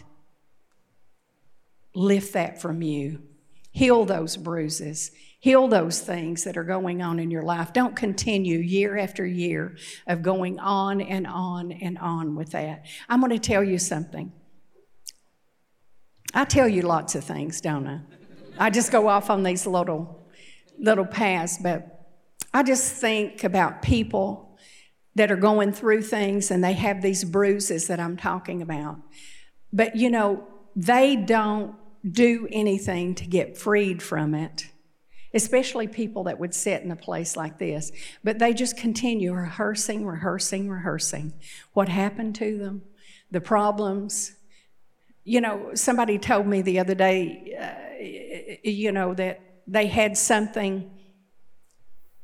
lift 1.97 2.35
that 2.35 2.61
from 2.61 2.83
you. 2.83 3.23
Heal 3.73 4.05
those 4.05 4.37
bruises. 4.37 5.11
Heal 5.41 5.67
those 5.67 6.01
things 6.01 6.45
that 6.45 6.57
are 6.57 6.65
going 6.65 7.03
on 7.03 7.19
in 7.19 7.31
your 7.31 7.43
life. 7.43 7.73
Don't 7.73 7.97
continue 7.97 8.59
year 8.59 8.99
after 8.99 9.25
year 9.25 9.77
of 10.07 10.23
going 10.23 10.59
on 10.59 11.01
and 11.01 11.27
on 11.27 11.73
and 11.73 11.99
on 11.99 12.37
with 12.37 12.51
that. 12.51 12.85
I'm 13.09 13.21
going 13.21 13.33
to 13.33 13.39
tell 13.39 13.65
you 13.65 13.79
something. 13.79 14.33
I 16.35 16.45
tell 16.45 16.69
you 16.69 16.83
lots 16.83 17.15
of 17.15 17.25
things, 17.25 17.61
don't 17.61 17.87
I? 17.87 18.01
I 18.59 18.71
just 18.71 18.93
go 18.93 19.09
off 19.09 19.31
on 19.31 19.43
these 19.43 19.67
little 19.67 20.27
little 20.79 21.07
paths, 21.07 21.57
but 21.57 22.13
I 22.53 22.63
just 22.63 22.93
think 22.93 23.43
about 23.45 23.81
people 23.81 24.59
that 25.15 25.31
are 25.31 25.37
going 25.37 25.73
through 25.73 26.03
things 26.03 26.51
and 26.51 26.63
they 26.63 26.75
have 26.75 27.01
these 27.01 27.25
bruises 27.25 27.87
that 27.87 27.99
I'm 27.99 28.19
talking 28.19 28.61
about. 28.61 28.99
But 29.73 29.97
you 29.97 30.11
know, 30.11 30.47
they 30.75 31.17
don't 31.17 31.75
do 32.11 32.49
anything 32.51 33.15
to 33.17 33.27
get 33.27 33.57
freed 33.57 34.03
from 34.03 34.35
it, 34.35 34.69
especially 35.35 35.89
people 35.89 36.25
that 36.25 36.39
would 36.39 36.55
sit 36.55 36.83
in 36.83 36.91
a 36.91 36.97
place 36.97 37.37
like 37.37 37.59
this. 37.59 37.91
But 38.23 38.39
they 38.39 38.55
just 38.55 38.77
continue 38.77 39.33
rehearsing, 39.33 40.07
rehearsing, 40.07 40.69
rehearsing 40.69 41.35
what 41.73 41.89
happened 41.89 42.35
to 42.37 42.59
them, 42.59 42.83
the 43.31 43.41
problems. 43.41 44.37
You 45.25 45.41
know, 45.41 45.73
somebody 45.75 46.19
told 46.19 46.47
me 46.47 46.63
the 46.63 46.79
other 46.79 46.95
day, 46.95 47.57
uh, 47.61 48.61
you 48.63 48.93
know, 48.93 49.15
that 49.15 49.41
they 49.67 49.87
had 49.87 50.17
something 50.17 50.91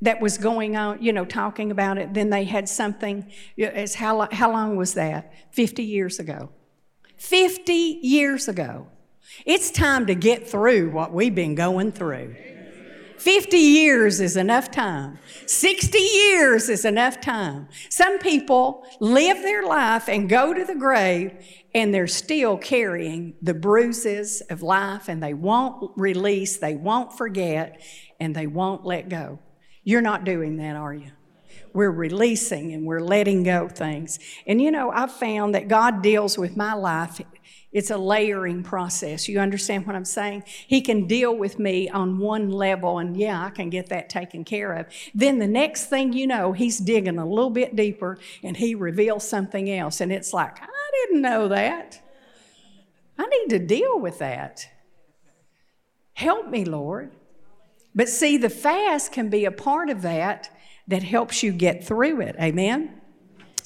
that 0.00 0.20
was 0.20 0.36
going 0.36 0.76
on, 0.76 1.02
you 1.02 1.12
know, 1.12 1.24
talking 1.24 1.70
about 1.70 1.96
it. 1.96 2.12
Then 2.12 2.30
they 2.30 2.44
had 2.44 2.68
something, 2.68 3.30
as 3.58 3.94
how, 3.94 4.28
how 4.32 4.52
long 4.52 4.76
was 4.76 4.94
that? 4.94 5.32
50 5.52 5.82
years 5.82 6.18
ago. 6.18 6.50
50 7.16 7.72
years 7.72 8.48
ago. 8.48 8.88
It's 9.46 9.70
time 9.70 10.06
to 10.06 10.14
get 10.14 10.48
through 10.48 10.90
what 10.90 11.12
we've 11.12 11.34
been 11.34 11.54
going 11.54 11.92
through. 11.92 12.36
50 13.22 13.56
years 13.56 14.20
is 14.20 14.36
enough 14.36 14.72
time. 14.72 15.16
60 15.46 15.96
years 15.96 16.68
is 16.68 16.84
enough 16.84 17.20
time. 17.20 17.68
Some 17.88 18.18
people 18.18 18.84
live 18.98 19.42
their 19.42 19.64
life 19.64 20.08
and 20.08 20.28
go 20.28 20.52
to 20.52 20.64
the 20.64 20.74
grave 20.74 21.32
and 21.72 21.94
they're 21.94 22.08
still 22.08 22.58
carrying 22.58 23.34
the 23.40 23.54
bruises 23.54 24.40
of 24.50 24.60
life 24.60 25.08
and 25.08 25.22
they 25.22 25.34
won't 25.34 25.92
release, 25.96 26.56
they 26.58 26.74
won't 26.74 27.16
forget, 27.16 27.80
and 28.18 28.34
they 28.34 28.48
won't 28.48 28.84
let 28.84 29.08
go. 29.08 29.38
You're 29.84 30.02
not 30.02 30.24
doing 30.24 30.56
that, 30.56 30.74
are 30.74 30.92
you? 30.94 31.12
We're 31.72 31.92
releasing 31.92 32.72
and 32.72 32.84
we're 32.84 33.00
letting 33.00 33.44
go 33.44 33.68
things. 33.68 34.18
And 34.48 34.60
you 34.60 34.72
know, 34.72 34.90
I've 34.90 35.12
found 35.12 35.54
that 35.54 35.68
God 35.68 36.02
deals 36.02 36.36
with 36.36 36.56
my 36.56 36.74
life 36.74 37.20
it's 37.72 37.90
a 37.90 37.96
layering 37.96 38.62
process. 38.62 39.28
You 39.28 39.40
understand 39.40 39.86
what 39.86 39.96
I'm 39.96 40.04
saying? 40.04 40.44
He 40.46 40.82
can 40.82 41.06
deal 41.06 41.34
with 41.34 41.58
me 41.58 41.88
on 41.88 42.18
one 42.18 42.50
level, 42.50 42.98
and 42.98 43.16
yeah, 43.16 43.42
I 43.42 43.50
can 43.50 43.70
get 43.70 43.88
that 43.88 44.10
taken 44.10 44.44
care 44.44 44.74
of. 44.74 44.86
Then 45.14 45.38
the 45.38 45.46
next 45.46 45.86
thing 45.86 46.12
you 46.12 46.26
know, 46.26 46.52
he's 46.52 46.78
digging 46.78 47.18
a 47.18 47.26
little 47.26 47.50
bit 47.50 47.74
deeper 47.74 48.18
and 48.42 48.56
he 48.56 48.74
reveals 48.74 49.26
something 49.26 49.70
else. 49.70 50.00
And 50.00 50.12
it's 50.12 50.32
like, 50.32 50.60
I 50.60 50.90
didn't 51.06 51.22
know 51.22 51.48
that. 51.48 52.00
I 53.18 53.26
need 53.26 53.48
to 53.50 53.58
deal 53.58 53.98
with 53.98 54.18
that. 54.18 54.68
Help 56.14 56.48
me, 56.48 56.64
Lord. 56.64 57.12
But 57.94 58.08
see, 58.08 58.36
the 58.36 58.50
fast 58.50 59.12
can 59.12 59.28
be 59.28 59.44
a 59.44 59.50
part 59.50 59.90
of 59.90 60.02
that 60.02 60.50
that 60.88 61.02
helps 61.02 61.42
you 61.42 61.52
get 61.52 61.84
through 61.84 62.20
it. 62.20 62.36
Amen? 62.40 63.01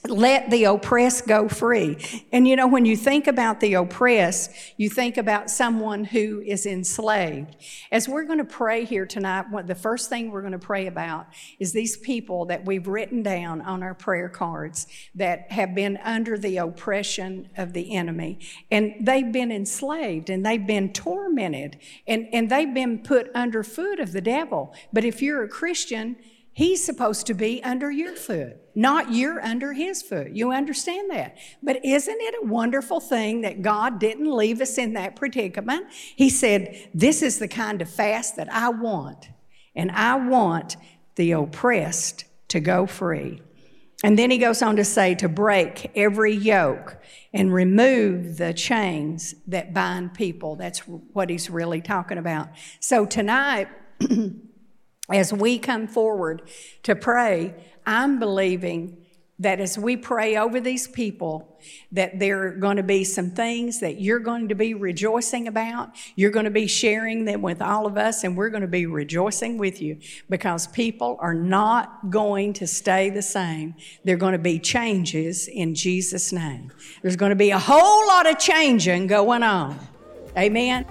Let 0.04 0.50
the 0.50 0.64
oppressed 0.64 1.26
go 1.26 1.48
free. 1.48 1.96
And 2.32 2.46
you 2.46 2.56
know, 2.56 2.66
when 2.66 2.84
you 2.84 2.96
think 2.96 3.26
about 3.26 3.60
the 3.60 3.74
oppressed, 3.74 4.50
you 4.76 4.88
think 4.88 5.16
about 5.16 5.50
someone 5.50 6.04
who 6.04 6.40
is 6.40 6.66
enslaved. 6.66 7.56
As 7.90 8.08
we're 8.08 8.24
going 8.24 8.38
to 8.38 8.44
pray 8.44 8.84
here 8.84 9.06
tonight, 9.06 9.46
the 9.66 9.74
first 9.74 10.08
thing 10.08 10.30
we're 10.30 10.42
going 10.42 10.52
to 10.52 10.58
pray 10.58 10.86
about 10.86 11.26
is 11.58 11.72
these 11.72 11.96
people 11.96 12.46
that 12.46 12.64
we've 12.64 12.86
written 12.86 13.22
down 13.22 13.60
on 13.60 13.82
our 13.82 13.94
prayer 13.94 14.28
cards 14.28 14.86
that 15.14 15.50
have 15.52 15.74
been 15.74 15.98
under 15.98 16.38
the 16.38 16.58
oppression 16.58 17.48
of 17.56 17.72
the 17.72 17.94
enemy. 17.94 18.38
And 18.70 18.94
they've 19.00 19.32
been 19.32 19.50
enslaved 19.50 20.30
and 20.30 20.44
they've 20.44 20.66
been 20.66 20.92
tormented 20.92 21.78
and, 22.06 22.28
and 22.32 22.50
they've 22.50 22.72
been 22.72 23.00
put 23.00 23.30
under 23.34 23.62
foot 23.62 24.00
of 24.00 24.12
the 24.12 24.20
devil. 24.20 24.74
But 24.92 25.04
if 25.04 25.22
you're 25.22 25.42
a 25.42 25.48
Christian, 25.48 26.16
He's 26.56 26.82
supposed 26.82 27.26
to 27.26 27.34
be 27.34 27.62
under 27.62 27.90
your 27.90 28.16
foot, 28.16 28.56
not 28.74 29.12
you're 29.12 29.44
under 29.44 29.74
his 29.74 30.00
foot. 30.00 30.30
You 30.30 30.52
understand 30.52 31.10
that? 31.10 31.36
But 31.62 31.84
isn't 31.84 32.16
it 32.18 32.34
a 32.42 32.46
wonderful 32.46 32.98
thing 32.98 33.42
that 33.42 33.60
God 33.60 34.00
didn't 34.00 34.34
leave 34.34 34.62
us 34.62 34.78
in 34.78 34.94
that 34.94 35.16
predicament? 35.16 35.84
He 35.92 36.30
said, 36.30 36.88
This 36.94 37.20
is 37.20 37.38
the 37.38 37.46
kind 37.46 37.82
of 37.82 37.90
fast 37.90 38.36
that 38.36 38.50
I 38.50 38.70
want, 38.70 39.28
and 39.74 39.90
I 39.90 40.14
want 40.14 40.78
the 41.16 41.32
oppressed 41.32 42.24
to 42.48 42.60
go 42.60 42.86
free. 42.86 43.42
And 44.02 44.18
then 44.18 44.30
he 44.30 44.38
goes 44.38 44.62
on 44.62 44.76
to 44.76 44.84
say 44.84 45.14
to 45.16 45.28
break 45.28 45.90
every 45.94 46.32
yoke 46.32 46.96
and 47.34 47.52
remove 47.52 48.38
the 48.38 48.54
chains 48.54 49.34
that 49.46 49.74
bind 49.74 50.14
people. 50.14 50.56
That's 50.56 50.78
what 50.78 51.28
he's 51.28 51.50
really 51.50 51.82
talking 51.82 52.16
about. 52.16 52.48
So 52.80 53.04
tonight, 53.04 53.68
as 55.10 55.32
we 55.32 55.58
come 55.58 55.86
forward 55.86 56.42
to 56.82 56.96
pray, 56.96 57.54
I'm 57.86 58.18
believing 58.18 59.06
that 59.38 59.60
as 59.60 59.78
we 59.78 59.96
pray 59.98 60.36
over 60.36 60.60
these 60.60 60.88
people, 60.88 61.58
that 61.92 62.18
there 62.18 62.46
are 62.46 62.50
going 62.52 62.78
to 62.78 62.82
be 62.82 63.04
some 63.04 63.30
things 63.30 63.80
that 63.80 64.00
you're 64.00 64.18
going 64.18 64.48
to 64.48 64.54
be 64.54 64.72
rejoicing 64.72 65.46
about. 65.46 65.90
You're 66.14 66.30
going 66.30 66.46
to 66.46 66.50
be 66.50 66.66
sharing 66.66 67.26
them 67.26 67.42
with 67.42 67.60
all 67.60 67.86
of 67.86 67.98
us, 67.98 68.24
and 68.24 68.34
we're 68.34 68.48
going 68.48 68.62
to 68.62 68.66
be 68.66 68.86
rejoicing 68.86 69.58
with 69.58 69.82
you 69.82 69.98
because 70.30 70.66
people 70.68 71.18
are 71.20 71.34
not 71.34 72.10
going 72.10 72.54
to 72.54 72.66
stay 72.66 73.10
the 73.10 73.20
same. 73.20 73.74
They're 74.04 74.16
going 74.16 74.32
to 74.32 74.38
be 74.38 74.58
changes 74.58 75.48
in 75.48 75.74
Jesus' 75.74 76.32
name. 76.32 76.72
There's 77.02 77.16
going 77.16 77.30
to 77.30 77.36
be 77.36 77.50
a 77.50 77.58
whole 77.58 78.06
lot 78.06 78.26
of 78.26 78.38
changing 78.38 79.06
going 79.06 79.42
on. 79.42 79.78
Amen. 80.36 80.86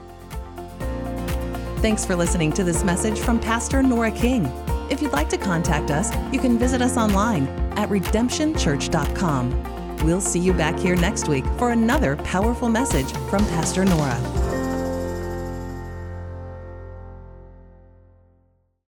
Thanks 1.86 2.02
for 2.04 2.16
listening 2.16 2.52
to 2.54 2.64
this 2.64 2.84
message 2.84 3.20
from 3.20 3.40
Pastor 3.40 3.84
Nora 3.84 4.10
King. 4.10 4.48
If 4.90 5.04
you'd 5.04 5.12
like 5.12 5.30
to 5.30 5.38
contact 5.38 5.92
us, 5.92 6.12
you 6.34 6.40
can 6.40 6.58
visit 6.58 6.82
us 6.82 6.98
online 6.98 7.46
at 7.78 7.90
redemptionchurch.com. 7.90 9.98
We'll 10.04 10.20
see 10.20 10.40
you 10.40 10.52
back 10.52 10.80
here 10.80 10.96
next 10.96 11.28
week 11.28 11.46
for 11.60 11.74
another 11.74 12.16
powerful 12.16 12.70
message 12.70 13.12
from 13.30 13.46
Pastor 13.50 13.86
Nora. 13.86 14.55